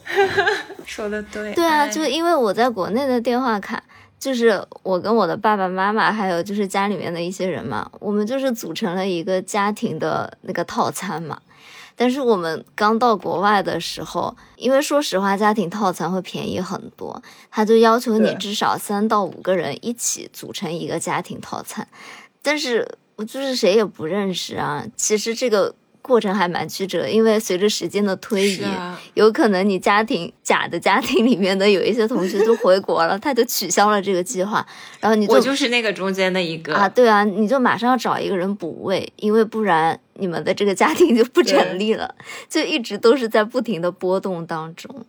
[0.87, 3.83] 说的对，对啊，就因为我在国内的电话卡，
[4.19, 11.41] 就是我跟我的爸爸妈妈，还有就是家里面的一些人嘛，我们就是组成了一个家庭的那个套餐嘛。
[11.97, 21.89] 但是我们刚到国外的时候，因为说实话，家庭套餐会便宜很多，他就要求你至少三到五个人一起组成一个家庭套餐。
[22.43, 25.75] 但是我就是谁也不认识啊，其实这个。
[26.07, 28.63] 过程还蛮曲折，因为随着时间的推移，
[29.15, 34.65] 有可能你家庭假的家庭里面的有一些同学就回国了，他就取消了这个计划，
[35.01, 42.15] 然后你我就是那个中间的一个啊，对啊，你就马上要找一个人补位，因为不然你们的这个家庭就不成立了，
[42.49, 45.05] 就一直都是在不停的波动当中。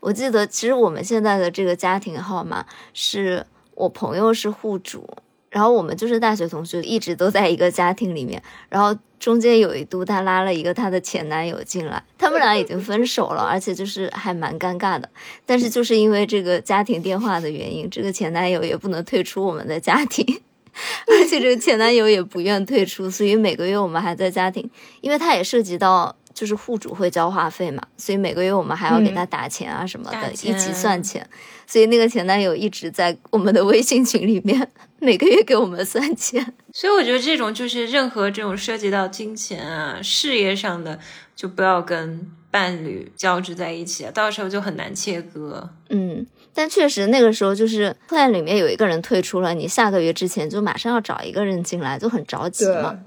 [0.00, 5.08] 我记得其实我们现在的这个家庭号码是我朋友是户主。
[5.50, 8.40] 然后我们就是大学同学，一直都在一个家庭里面。
[8.68, 15.08] 然后中间有一度，她拉了一个她的前男友进来，他们俩已经分手了，而且就是还蛮尴尬的。
[15.44, 20.24] 但是就是因为这个家庭电话的原因，这个前男友也不能退出我们的家庭，
[21.08, 26.16] 而且这个前男友也不愿退出，所以每个月我们还在家庭，因为他也涉及到。
[26.40, 31.28] 就是户主会交话费嘛，所以每个月我们还要给他打钱啊什么的，一起算钱。
[31.66, 34.66] 所以那个前男友一直在我们的微信群里面，
[35.00, 36.54] 每个月给我们算钱。
[36.72, 40.98] 所以我觉得这种就是任何这种涉及到金钱啊、事业上的，
[41.36, 45.68] 就不要跟伴侣交织在一起，到时候就很难切割。
[45.90, 52.98] 嗯，但确实那个时候就是 plan 里面有一个人退出了，你下个月之前就马上要找一个人进来，就很着急嘛。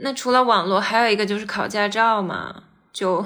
[0.00, 2.64] 那除了网络，还有一个就是考驾照嘛。
[2.92, 3.24] 就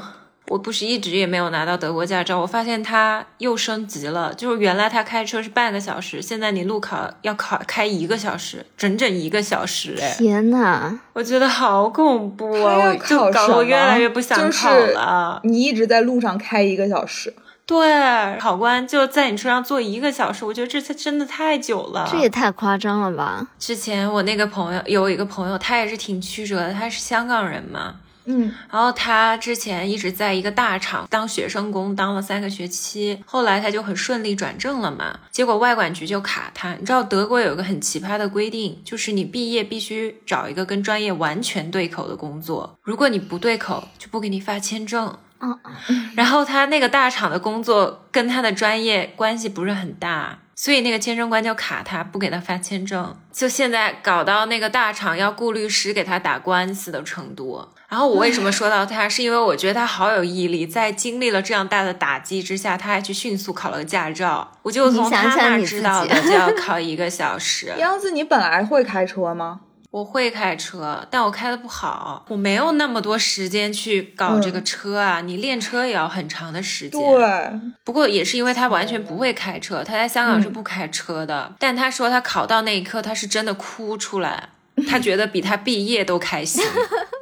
[0.48, 4.34] 我不是一直也没有拿到德国驾照，我发现它又升级了。
[4.34, 9.96] 就是原来他开车是半个小时，现在你路考要考开一个小时，整整一个小时。
[9.98, 12.76] 哎，天呐，我觉得好恐怖啊！
[12.76, 15.40] 我就搞得我越来越不想考了。
[15.44, 22.06] 你一直在路上开一个小时，对，考官就在你车上坐一个小时，我觉得这才真的太久了。
[22.12, 23.48] 这也太夸张了吧！
[23.58, 27.94] 之前我那个朋友有一个朋友，他也是挺曲折的，他是香港人嘛。
[28.26, 35.18] 嗯，然后他之前一直在一个大厂当学生工，当了三个学期，后来他就很顺利转正了嘛。
[35.30, 45.18] 结果外管局就卡他，你知道德国有一个很奇葩的规定，就是你毕业必须找一个跟专业完全对口的工作，如果你不对口，就不给你发签证。
[45.40, 45.58] 嗯，
[46.16, 50.38] 然后他那个大厂的工作跟他的专业关系不是很大。
[50.56, 57.68] 所以那个签证官就卡他，不给他发签证，就现在搞到那个大厂要雇律师给他打官司的程度。
[57.88, 64.52] 然后我为什么说到他，是因为我觉得他好有毅力，在经历了这样大的打击之下，他还去迅速考了个驾照。
[64.62, 67.72] 我就从他那知道的，就要考一个小时。
[67.78, 69.60] 杨子，你本来会开车吗？
[69.94, 75.20] 我会开车，但我开的不好，我没有那么多时间去搞这个车啊。
[75.20, 77.00] 你练车也要很长的时间。
[77.00, 81.54] 对，不过也是因为他完全不会开车，他在香港是不开车的。
[81.60, 84.48] 但他说他考到那一刻，他是真的哭出来，
[84.88, 86.64] 他觉得比他毕业都开心，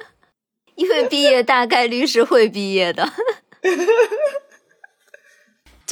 [0.76, 3.12] 因为毕业大概率是会毕业的。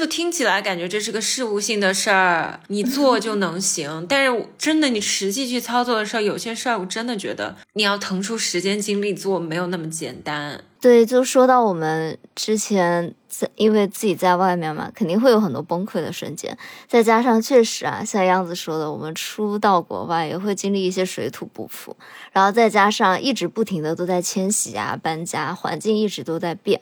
[0.01, 4.05] 就听起来感觉这是个事务性的事儿，你做就能行。
[4.09, 10.65] 但是真的，你实际去操作的时候，有些事儿我真的觉得你要腾出时间精力做，没有那么简单。
[10.81, 16.57] 对，就说到我们之前在，因为自己在外面嘛，肯定会有很多崩溃的瞬间。
[16.89, 21.95] 再加上确实啊，像样子说的，我们初到国外也会经历一些水土不服，
[22.33, 26.81] 然后再加上一直不停的都在迁徙啊、搬家，环境一直都在变。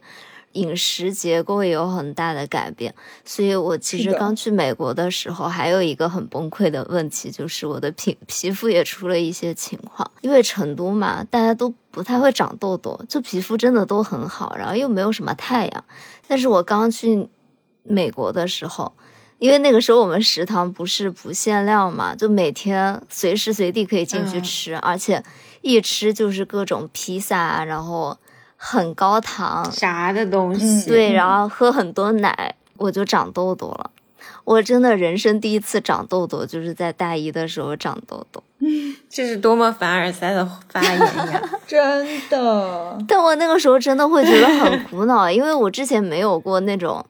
[0.53, 10.11] 饮食结构也有很大的改变，所以我其实刚去美国的时候，还有一个很崩溃的问题，就是我的皮皮肤也出了一些情况。
[10.23, 15.85] 因为成都嘛，大家都不太会长痘痘，就皮肤真的都很好，然后又没有什么太阳。
[16.27, 17.29] 但是我刚去
[17.83, 18.93] 美国的时候，
[19.39, 25.23] 因为那个时候我们食堂不是不限量嘛，就每天随时随地可以进去吃，而且
[25.61, 28.19] 一吃就是各种披萨，然后。
[28.61, 33.91] 很高糖啥的东西，对，然后喝很多奶，我就长痘痘了。
[34.45, 38.43] 我真的人生第一次长痘痘，就是在大一的时候长痘痘。
[39.09, 41.43] 这是多么凡尔赛的发言呀！
[41.67, 47.05] 真的，但我那个时候真的会觉得很苦恼，因为我之前没有过那种。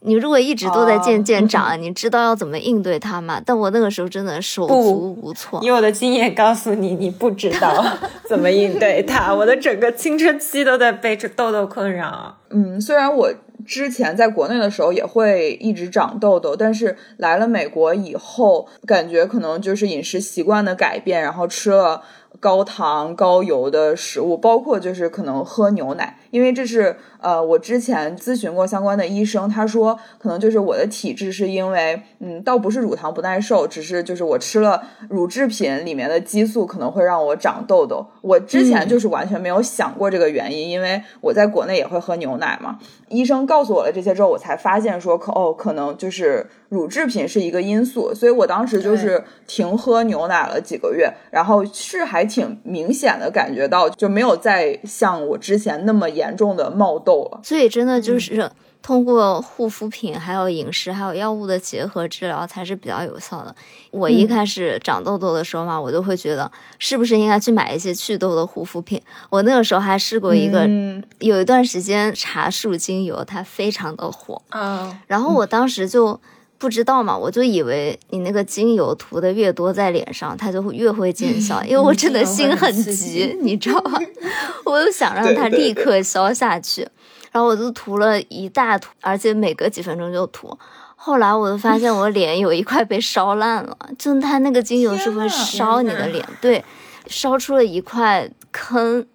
[0.00, 3.40] 你如果一直都在渐渐长， 你知道要怎么应对它吗？
[3.44, 5.58] 但我那个时候真的手足无措。
[5.62, 7.84] 以我的经验告诉你，你不知道
[8.28, 9.34] 怎么应对它。
[9.34, 12.36] 我的整个青春期都在被这痘痘困扰。
[12.50, 13.32] 嗯，虽然我
[13.66, 22.02] 之前在国内的时候也会一直长痘痘，但是来了美国以后，感觉可能就是饮食习惯的改变，然后吃了。
[22.40, 38.06] 高糖高油的食物，包括就是可能喝牛奶，因为这是呃我之前咨询过相关的医生，他说可能就是我的体质是因为嗯倒不是乳糖不耐受，只是就是我吃了乳制品里面的激素可能会让我长痘痘。
[38.22, 42.78] 我之前就是完全没有想过这个原因，因为我在国内也会喝牛奶嘛。
[43.10, 52.28] 医生告诉我了这些之后，我才发现说可哦可能就是乳制品是一个因素，所以我当时就是停喝牛奶了几个月，然后是还。
[52.28, 57.40] 挺明显的感觉到，就没有再像我之前那么严重的冒痘了。
[57.42, 58.50] 所以真的就是
[58.82, 63.54] 通过护肤品、还有饮食、还有药物的结合治疗才是比较有效的。
[63.90, 69.00] 我一开始长痘痘的时候嘛，我就会觉得是不是应该去买一些祛痘的护肤品。
[69.30, 70.66] 我那个时候还试过一个，
[71.18, 76.20] 有一段时间茶树精油它非常的火嗯，然后我当时就。
[76.60, 83.96] 不知道嘛，我就以为你那个精油涂的越多在脸上，它就会越会见效， 因为我真的心很急，你知道吗？
[84.66, 86.84] 我就想让它立刻消下去，
[87.32, 90.58] 然后我就涂了一大涂，而且每隔几分钟就涂。
[90.96, 96.64] 后来我就发现我 脸有一块被烧烂了，就它那个精油是会烧你的脸，对，
[97.06, 99.06] 烧出了一块坑。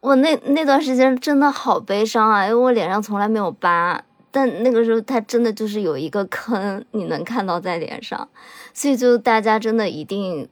[0.00, 4.02] 我那那段时间真的好悲伤啊，因为我脸上从来没有疤。
[4.32, 8.28] 但那个时候，它真的就是有一个坑，你能看到在脸上，
[8.72, 10.48] 所以就大家真的一定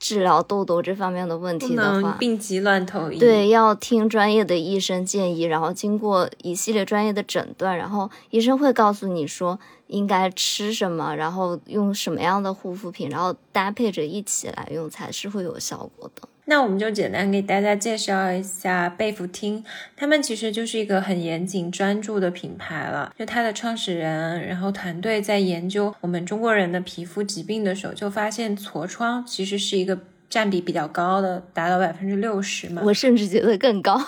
[0.00, 3.18] 治疗痘痘这方面的问题的话，病急乱投医。
[3.18, 16.26] 对，要听专业的医生建议，然后经过一系列专业的诊断，然后医生会告诉你说应该吃什么，然后用什么样的护肤品，然后搭配着一起来用才是会有效果的。
[16.46, 19.64] 那我们就简单给大家介绍一下贝芙汀，
[19.94, 23.14] 他们其实就是一个很严谨专注的品牌了。
[23.16, 29.96] 就它的创始人，然后团队在研究我们中国人的皮肤疾病的时候，就发现痤疮其实是一个
[30.28, 32.82] 占比比较高的，达到百分之六十嘛。
[32.84, 34.00] 我甚至觉得更高。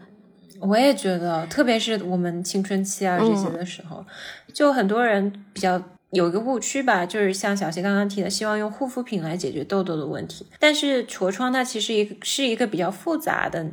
[0.60, 4.04] 我也觉得，特别是我们青春期啊这些的时候，
[4.52, 5.82] 就很多人比较。
[6.10, 10.46] 有一个误区吧，就是像小谢刚刚提的，希望用护肤品来解决痘痘的问题。
[10.58, 13.66] 但是痤疮它其实一个是一个比较复杂的。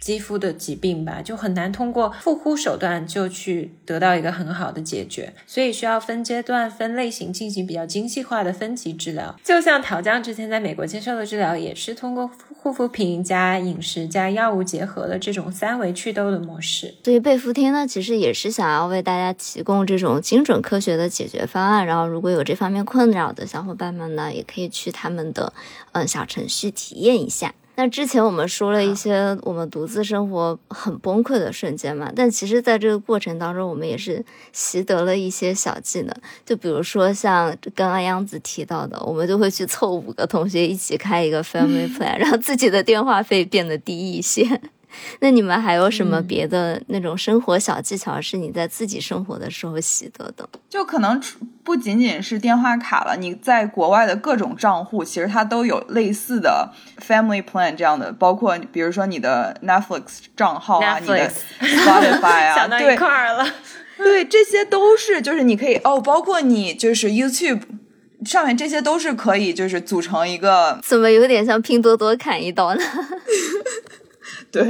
[0.00, 9.38] 肌肤的疾病吧，就很难通过护肤手段就去得到一个很好的解决，所以需要分阶段、分类型进行比较精细化的分级治疗。
[9.44, 16.94] 就像桃江之前在美国接受的治疗，也是通过护肤品加饮食加药物结合的这种三维祛痘的模式。
[17.04, 21.84] 所以贝芙汀呢，其实也是想要为大家提供这种精准科学的解决方案。
[21.84, 25.52] 然后，如果有这方面困扰的小伙伴们呢，也可以去他们的
[25.92, 27.54] 嗯小程序体验一下。
[27.80, 34.22] 那之前我们说了一些我们独自生活很崩溃的瞬间嘛，但其实在这个过程当中，我们也是
[34.52, 36.14] 习得了一些小技能，
[36.44, 44.60] 就比如说像刚刚央子提到的，我们就会去凑五个同学一起开一个 family plan，让自己的电话费变得低一些。
[45.20, 50.48] 那你们还有什么别的那种生活小技巧是你在自己生活的时候习得的？
[50.68, 51.20] 就可能
[51.64, 56.72] 不仅仅是电话卡了，你在国外的各种账户，其实它都有类似的
[57.04, 60.02] family plan 这样的，包括比如说你的 Netflix
[60.36, 61.30] 账号啊，你的
[61.60, 63.46] Spotify 啊， 想到一块儿了。
[63.98, 67.60] 对，这些都是就是你可以哦，包括你就是 YouTube
[68.24, 72.80] 上面这些都是可以就是组成一个，怎么有点像拼多多砍一刀呢？
[74.52, 74.66] 对，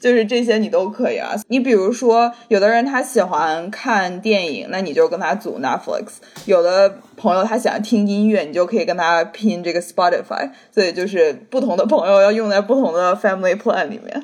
[0.00, 1.34] 就是这些你都可以啊。
[1.48, 6.06] 你比如说，有的人他喜欢看电影，那你就跟他组 Netflix；
[6.46, 10.50] 有的朋友他喜欢听音乐，你就可以跟他拼这个 Spotify。
[10.70, 14.20] 所以就是不同的朋友要用在不同的 Family Plan 里面。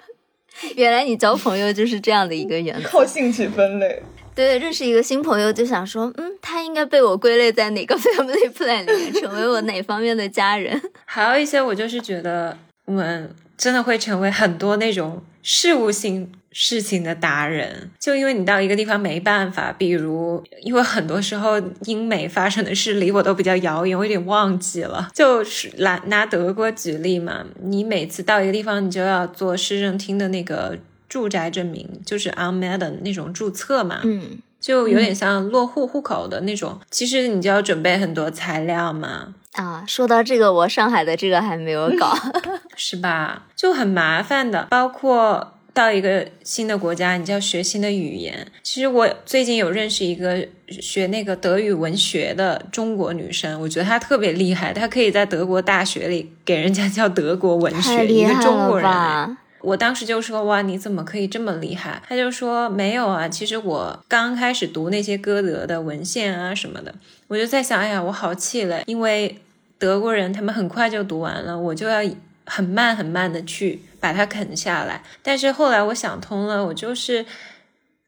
[0.76, 4.02] 原来你交朋友就是这样的一个原则， 靠兴趣分类。
[4.34, 10.80] 对，认识一个新朋友就想说，嗯，他应该被我归类在哪个 Family Plan 里面，成为我哪方面的家人。
[11.06, 13.34] 还有一些，我就是觉得我们。
[13.58, 25.10] 真的会成为很多那种事务性事情的达人，就因为你到一个地方没办法，比如因为很多时候英美发生的事离我都比较遥远，我有点忘记了。
[25.12, 30.78] 就是拿拿德国举例嘛，你每次到一个地方，你就要做市政厅的那个
[31.08, 34.38] 住宅证明，就是 o n m a d e n 那种注册嘛，嗯，
[34.68, 36.78] 就有点像落户户口的那种。
[36.90, 39.34] 其实你就要准备很多材料嘛。
[39.52, 42.14] 啊，说到这个，我上海的这个还没有搞，
[42.76, 43.46] 是吧？
[43.56, 48.46] 就很麻烦的，包括到一个新的国家，你就要学新的语言。
[48.62, 59.38] 其实我最近有认识一个学那个德语文学的中国女生，我觉得她特别厉害，她可以在德国大学里给人家教德国文学，一个中国人。
[59.60, 62.02] 我当时就说哇，你怎么可以这么厉害？
[62.08, 66.94] 他就说没有啊，其实我刚开始读那些歌德的文献啊什么的，
[67.28, 69.38] 我就在想，哎呀，我好气馁，因为。
[69.80, 72.00] 德国人他们很快就读完了，我就要
[72.44, 75.04] 很慢很慢的去把它啃下来。
[75.22, 77.24] 但是后来我想通了，我就是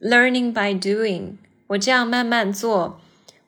[0.01, 1.35] learning by doing，
[1.69, 3.01] 我这样慢慢做，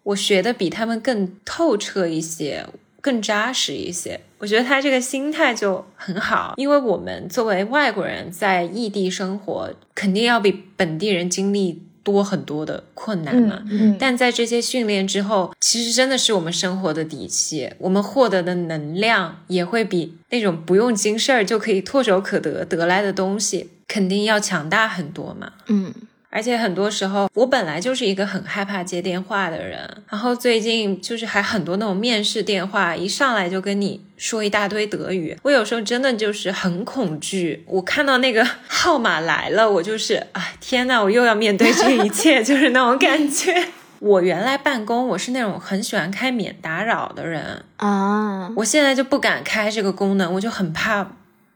[0.05, 2.65] 我学的比他们更透彻一些，
[3.01, 4.21] 更扎实一些。
[4.43, 11.83] 我觉得他这个心态就很好，因为我们作为外国人在异地生活，肯定要比本地人经历。
[12.05, 13.63] 多很多的困难嘛，
[13.97, 17.71] 但在这些训练之后，其实真的是我们生活的底气。
[17.79, 25.53] 我们获得的能量也会比那种不用经事儿就可以唾手可得得来的东西，肯定要强大很多嘛。
[25.69, 25.95] 嗯。
[26.35, 37.63] 而且很多时候，我本来就是一个很害怕接电话的人，然后最近就是还很多那种面试电话，一上来就跟你说一大堆德语，我有时候真的就是很恐惧。
[37.67, 43.69] 我看到那个 号码来了，我就是啊，天呐，我又要面对这一切， 就是那种感觉。
[43.99, 51.13] 我原来办公，我是那种很喜欢开免打扰的人啊，我现在就不敢开这个功能，我就很怕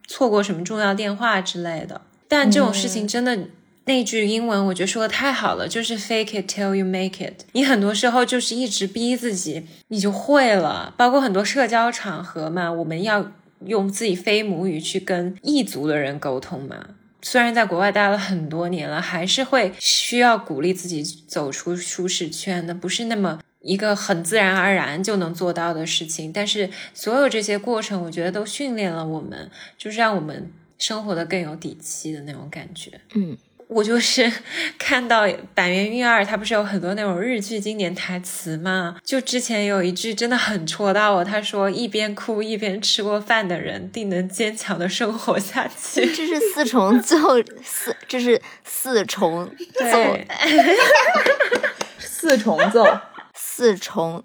[0.07, 2.03] 错过什么重要电话之类的。
[2.29, 3.37] 但这种事情真的，
[3.87, 7.45] 那句英文我觉得说的太好了，就是 fake it till you make it。
[7.53, 10.93] 你很多时候就是一直逼自己，你就会了。
[10.97, 13.33] 包括很多社交场合嘛，我们要
[13.65, 16.89] 用自己非母语去跟异族的人沟通嘛。
[17.23, 26.33] 虽然在国外待了很多年了，还是会需要鼓励自己走出舒适圈的，不是那么一个很自然而然就能做到的事情。
[26.33, 30.51] 但是所有这些过程，我觉得都训练了我们，就是让我们。
[30.79, 33.35] 生活的更有底气的那种感觉，嗯，
[33.69, 34.31] 我就是
[34.79, 38.97] 看到《板垣瑞二》，他不是有很多那种日剧经典台词吗？
[39.05, 46.07] 就之前有一句真的很戳到我，他说：“一边哭一边吃过饭的人，定能坚强的生活下去。
[46.15, 47.19] ”这是四重奏，
[47.65, 50.19] 四这是四重奏，
[51.99, 53.01] 四重奏，
[53.35, 54.23] 四重。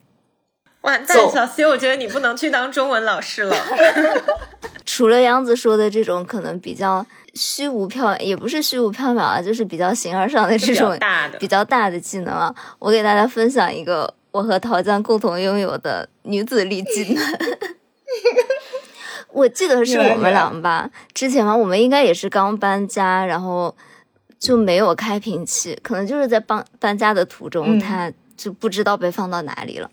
[0.81, 3.55] 完蛋，小 C，我觉得你不能去当中文老师了。
[4.93, 10.91] 除了杨子说的这种可能比较虚无缥，也不是虚无缥缈啊，就是比较形而上的这种
[11.39, 17.23] 比较大的技能啊，我给大家分享一个我和桃江共同拥有的女子力技能。
[19.31, 23.73] 我记得是我们俩吧，之前嘛，我们应该也是刚搬家，然后
[24.37, 29.89] 就没有开瓶器，可能就是在搬搬家的途中，它就不知道被放到哪里了，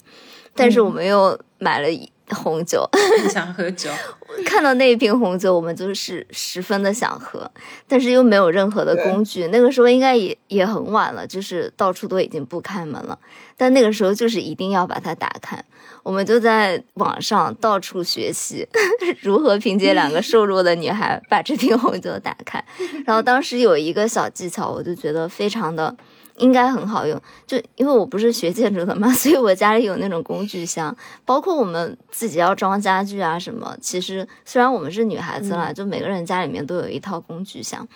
[0.57, 2.11] 但是我们又买了一。
[2.35, 2.89] 红酒，
[3.31, 3.91] 想喝酒。
[4.45, 7.51] 看到那一瓶红酒，我们就是十分的想喝，
[7.89, 9.47] 但是又没有任何的工具。
[9.49, 13.19] 那个时候应该也也很晚了，就是到处都已经不开门了。
[13.57, 15.63] 但那个时候就是一定要把它打开。
[16.03, 18.67] 我们就在网上到处学习
[19.21, 22.65] 如何凭借两个瘦弱的女孩把这瓶红酒打开。
[23.05, 25.95] 然后当时有一个小技巧，我就觉得非常的。
[26.39, 33.77] 应该很好用，就因为我不是学建筑的嘛， 所以我家里有那种工具箱，包括我们自己要装家具啊什么。
[33.81, 37.87] 其实虽然我们是女孩子啦，就每个人家里面都有一套工具箱，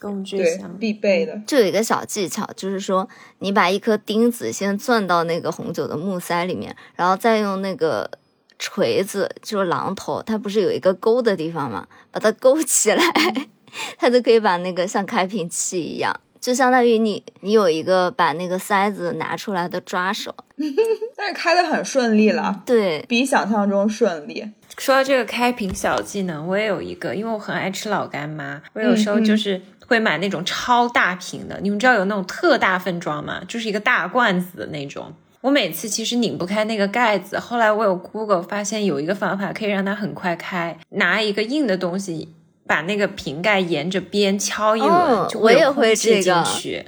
[0.00, 1.40] 工具箱必备的。
[1.46, 3.08] 就有一个小技巧，就是说
[3.40, 8.10] 你把一颗钉子先钻到那个红酒的木塞里面，然后再用那个
[8.58, 11.86] 锤子，就是榔头，它不是有一个勾的地方嘛？
[12.10, 13.02] 把它勾起来，
[13.98, 16.14] 它就可以把那个像开瓶器一样。
[16.40, 20.34] 就相当于你，你有一个把那个塞子拿出来的抓手，
[21.16, 24.44] 但是开的很顺利了，对比想象中顺利。
[24.76, 31.58] 说到这个开瓶小技能，我也有一个，因为我很爱吃老干妈，我有时候就是会买那种超大瓶的。
[31.60, 33.42] 你们知道有那种特大分装吗？
[33.48, 35.12] 就是一个大罐子的那种。
[35.40, 42.28] 我每次其实拧不开那个盖子，后来我有 Google 发现有一个方法可以让它很快开，拿一个硬的东西。
[42.68, 46.84] 把那个瓶盖沿着边敲一轮，就会有空气进去。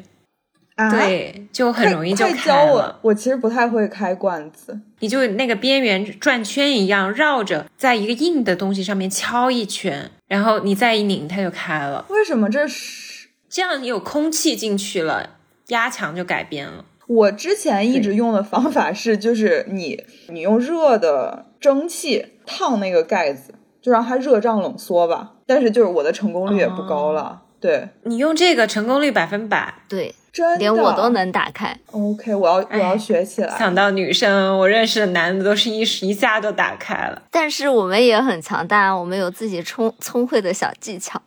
[0.90, 2.98] 对，就很容易就开了。
[3.02, 12.06] 我其实不太会开罐子，你就那个边缘转圈一样，绕着在一个硬的东西上面敲一圈，然后你再一拧，它就开了。
[12.08, 13.82] 为什么这是这样？
[13.82, 15.36] 你有空气进去了，
[15.68, 16.86] 压强就改变了。
[17.06, 23.52] 我之前一直用的方法是，就是你你用热的蒸汽烫那个盖子。
[23.80, 27.42] 就让它热胀冷缩吧，但是就是我的成功率也不高了。
[27.60, 31.78] 对你用这个成功率百分百，对，真连我都能打开。
[31.90, 33.58] OK，我要我要学起来。
[33.58, 37.20] 想到女生，我认识的男的都是一一下就打开了。
[37.30, 41.20] 但是我们也很强大，我们有自己聪聪慧的小技巧。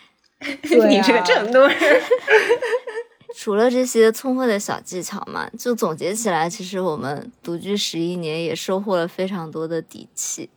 [0.40, 1.76] 你这个成都人，
[3.34, 10.50] 除了这些聪慧的小技巧嘛，就总结起来，其实我们独居十一年也收获了非常多的底气。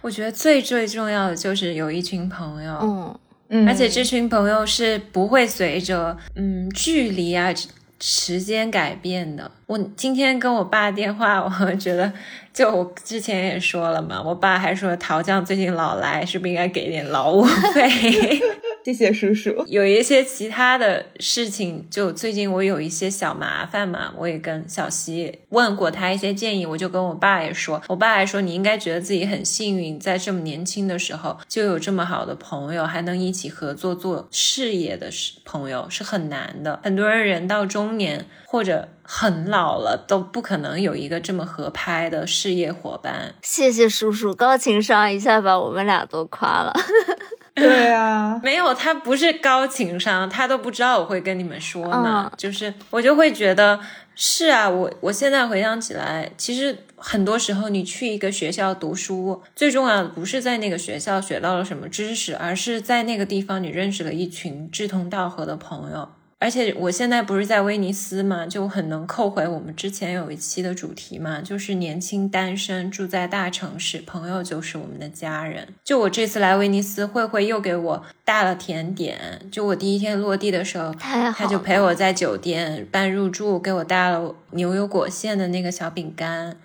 [0.00, 3.18] 我觉得最最重要的就是有一群朋友，嗯
[3.50, 7.52] 嗯，而且这群朋友是不会随着嗯距离啊
[8.00, 9.50] 时间改变的。
[9.66, 12.12] 我今天跟我爸电话，我觉得
[12.52, 17.88] 就我之前也说了嘛，我爸还说陶酱最近老来，是不是应该给点劳务费？
[18.88, 19.64] 谢谢叔叔。
[19.68, 35.10] 有一些其他的事情，就最近我有一些小麻烦嘛，我也跟小西问过他一些建议，我就跟我爸也说，我爸还说你应该觉得自己很幸运，在这么年轻的时候就有这么好的朋友，还能一起合作做事业的
[35.44, 36.80] 朋友是很难的。
[36.82, 43.34] 很多人人到中年或者很老了，都不可能有一个这么合拍的事业伙伴。
[43.42, 46.72] 谢谢叔叔，高情商一下把我们俩都夸了。
[47.60, 52.30] 对啊，没有他不是高情商，他都不知道我会跟你们说呢。
[52.36, 53.78] 就是我就会觉得
[54.14, 66.08] 是啊，我我现在回想起来，其实很多时候你去一个学校读书，最重要的不是在那个学校学到了什么知识，而是在那个地方你认识了一群志同道合的朋友。
[66.40, 75.66] 而且我现在不是在威尼斯嘛，就很能扣回我们之前有一期的主题嘛，就是年轻单身住在大城市，朋友就是我们的家人。
[75.82, 79.40] 就我这次来威尼斯，慧慧又给我带了甜点。
[79.50, 86.56] 就我第一天落地的时候，他就陪我在酒店办入住，给我带了牛油果馅的那个小饼干。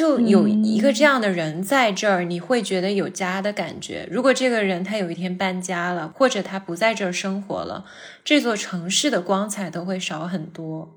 [0.00, 4.08] 就有一个这样的人在这儿，你会觉得有家的感觉。
[4.10, 7.84] 如果这个人他有一天搬家了，或者他不在这儿生活了，
[8.24, 10.96] 这座城市的光彩都会少很多。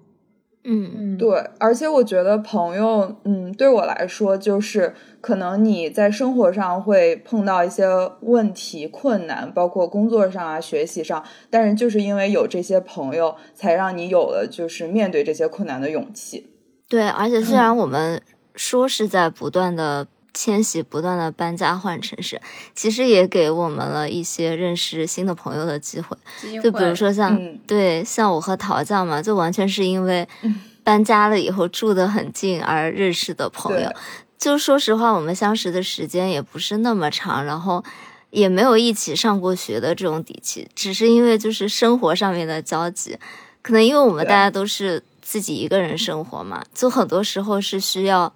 [0.63, 1.49] 嗯嗯，对。
[1.59, 7.85] 而且我觉得朋友，嗯，对我来说，就是可能你在生活上会碰到一些
[8.21, 16.51] 问题、困难，包括工作上啊、学习上，但是就是因为有这些朋友，才让你有了就是面对这些困难的勇气。
[16.87, 18.21] 对，而且虽然我们。
[18.55, 22.41] 说是在不断的迁徙，不断的搬家换城市，
[22.73, 26.17] 其实也给我们了一些认识新的朋友的机会。
[26.61, 30.27] 就比如说像对像我和陶酱嘛，就完全是因为
[30.83, 33.91] 搬家了以后住得很近而认识的朋友。
[34.37, 37.83] 就说实话，我们相识的时间也不是那么长，然后
[38.31, 43.17] 也没有一起上过学的这种底气，只是因为就是生活上面的交集，
[43.61, 45.03] 可能因为我们大家都是。
[45.23, 48.31] 自己一个人生活嘛，就很多时候是需要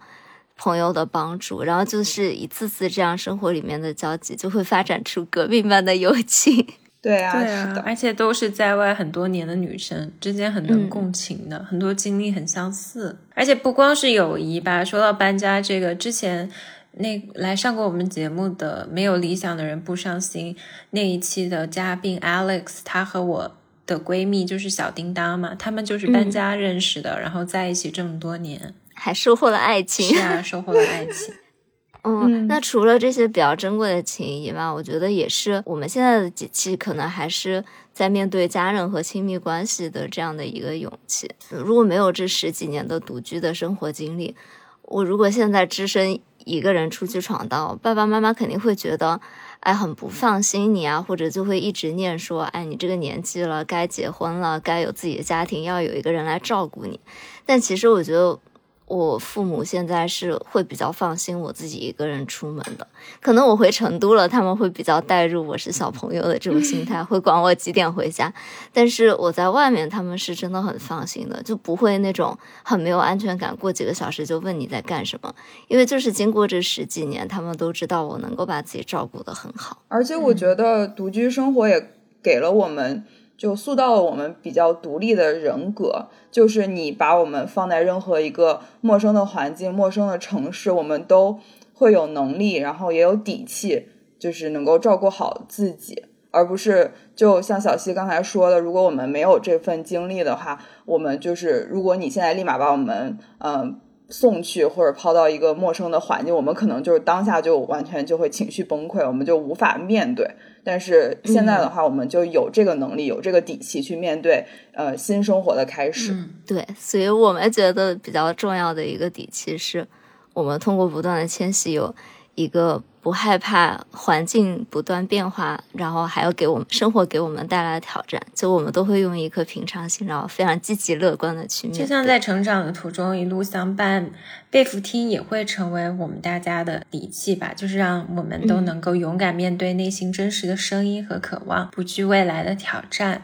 [0.56, 6.66] 朋友的帮助，然后就是一次次这样生活里面的交集，就会发展出革命般的友情。
[7.00, 13.20] 对啊，对啊，而且都是在外很多年的女生之间很能共情的，很多经历很相似。
[13.36, 16.50] 而且不光是友谊吧，说到搬家这个，之前
[16.94, 20.56] 那来上过我们节目的《没有理想的人不伤心》
[20.90, 23.56] 那一期的嘉宾 Alex，他和我。
[23.88, 31.34] 的闺蜜就是小叮当嘛，他们就是搬家认识的，然后在一起这么多年，还收获了爱情，是啊，收获了爱情。
[32.04, 41.30] 嗯，那除了这些比较珍贵的情谊嘛，我觉得也是我们现在的底气，可能还是在面对家人和亲密关系的这样的一个勇气。
[41.50, 44.36] 如果没有这十几年的独居的生活经历，
[44.84, 49.20] 我如果现在只身一个人出去闯荡，爸爸妈妈肯定会觉得。
[49.60, 57.00] 哎，很不放心你啊，或者就会一直念说，哎，你这个年纪了，该结婚了，该有自己的家庭，要有一个人来照顾你。
[57.46, 58.40] 但其实我觉得。
[58.88, 62.88] 我父母现在是会比较放心我自己一个人出门的，
[63.22, 68.34] 可能我回成都了，他们会比较带入我是小朋友的这种心态，会管我几点回家。
[68.72, 75.36] 但是我在外面，他们是真的很放心的，就不会那种很没有安全感，过几个小时就问你在干什么。
[75.68, 79.84] 因为就是经过这十几年，他们都知道我能够把自己照顾得很好。
[79.90, 81.92] 而且我觉得独居生活也
[82.24, 83.04] 给了我们。
[83.38, 91.38] 就塑造了我们比较独立的人格，就是你把我们放在任何一个陌生的环境、陌生的城市，我们都
[91.74, 103.80] 会有能力，然后也有底气，就是能够照顾好自己，而不是就像小西刚才说的，如果我们没有这份经历的话，我们就是如果你现在立马把我们嗯
[104.10, 110.32] 送去或者抛到一个陌生的环境，我们可能就是当下就完全就会情绪崩溃，我们就无法面对。
[110.68, 116.14] 但是现在的话，我们就有这个能力，有这个底气去面对呃新生活的开始。
[116.46, 119.88] 对，所以我们觉得比较重要的一个底气是，
[120.34, 121.96] 我们通过不断的迁徙有
[122.36, 122.84] 一个。
[123.08, 131.86] 不害怕环境不断变化，然后还要给我们生活给我们带来的挑战，就我们都会用一颗平常心，然后非常积极乐观的去面对。
[131.86, 134.12] 就像在成长的途中一路相伴，
[134.50, 143.22] 贝弗听也会成为我们大家的底气吧，就是让我们都能够勇敢面对内心真实的声音和渴望，不惧未来的挑战。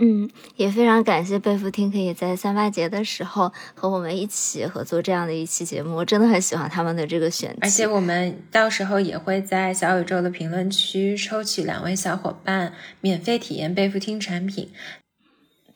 [0.00, 7.58] 嗯，也非常感谢贝弗汀可以在三八节的时候和我们一起合作这样的一期节目，我真的很喜欢他们的这个选题。
[7.62, 14.70] 而且我们到时候也会在小宇宙的评论区抽取两位小伙伴免费体验贝弗汀产品。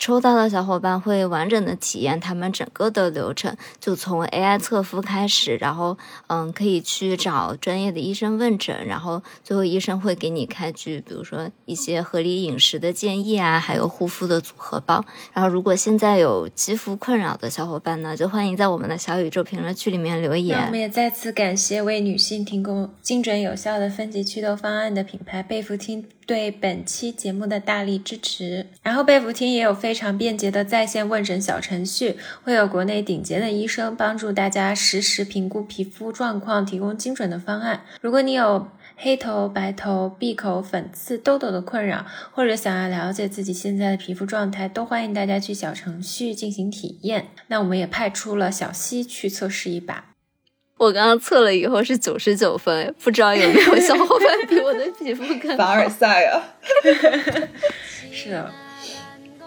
[0.02, 5.96] 抽到的小伙伴会完整的体验他们整个的流程，就从 AI 测肤开始，然后
[6.26, 15.04] 嗯，可以去找专业的医生问诊，然后最后医生会给你开具，比如说一些合理饮食的建议啊，还有护肤的组合包。
[15.32, 20.64] 然后如果现在有肌肤困扰的小伙伴呢，就欢迎在我们的小宇宙评论区里面留言。
[20.66, 26.04] 我们也再次感谢为女性提供精准有效的分级祛痘方案的品牌贝芙汀。
[26.24, 28.68] 对本期节目的大力支持。
[28.80, 37.84] 然后贝弗汀也有非常便捷的在线问诊小程序，会有国内顶尖的医生帮助大家实时评估皮肤状况，提供精准的方案。
[38.00, 47.28] 如果你有黑头、白头、闭口、粉刺、痘痘的困扰，或者想要了解自己现在的皮肤状态，都欢迎大家去小程序进行体验。
[47.48, 50.06] 那我们也派出了小西去测试一把。
[50.78, 56.42] 我刚刚测了以后是九十九分，不知道有没有小伙伴比我的皮肤更凡尔赛啊！
[58.10, 58.52] 是的，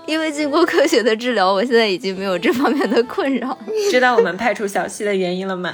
[0.07, 3.57] 因为经过科学的治疗，我现在已经没有这方面的困扰。
[3.89, 5.73] 知道我们派出小溪的原因了吗？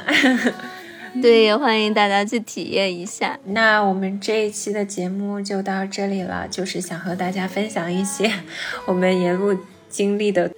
[1.22, 3.38] 对，也欢迎大家去体验一下。
[3.48, 8.32] 那我们这一期的节目就到这里了，就是想和大家分享一些
[8.88, 9.54] 我们沿路
[9.90, 10.50] 经历的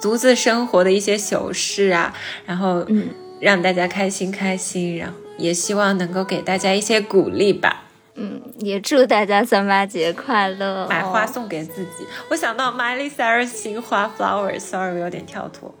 [0.00, 2.14] 独自生活的一些糗事啊，
[2.46, 3.08] 然后嗯，
[3.38, 7.84] 让大家开心开心，然后也希望能够给大家一些鼓励吧。
[8.14, 10.86] 嗯，也祝大家三八节快乐！
[10.88, 15.74] 买花送给自己，我想到 Miley Cyrus 新花 Flowers，Sorry，有点跳脱。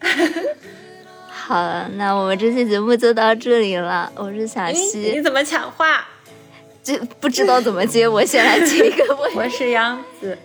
[1.28, 4.12] 好了，那我们这期节目就到这里了。
[4.14, 6.06] 我是小溪，你怎么抢话？
[6.82, 9.04] 这不知道怎么接，我先来接一个。
[9.34, 10.38] 我是杨子，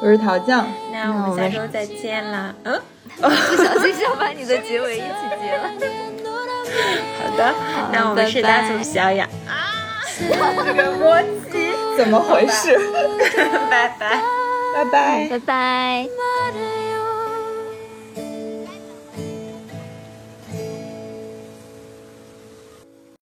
[0.00, 0.66] 我是桃酱。
[0.92, 2.54] 那我们下周再见啦。
[2.64, 2.80] 嗯，
[3.20, 5.06] 不小心想把你的结尾一起
[5.40, 5.70] 接了。
[7.20, 7.54] 好的，
[7.92, 9.69] 那我们是大葱小雅啊，
[10.64, 12.76] 这个默契怎么回事？
[13.70, 14.20] 拜拜，
[14.74, 16.99] 拜拜，拜拜。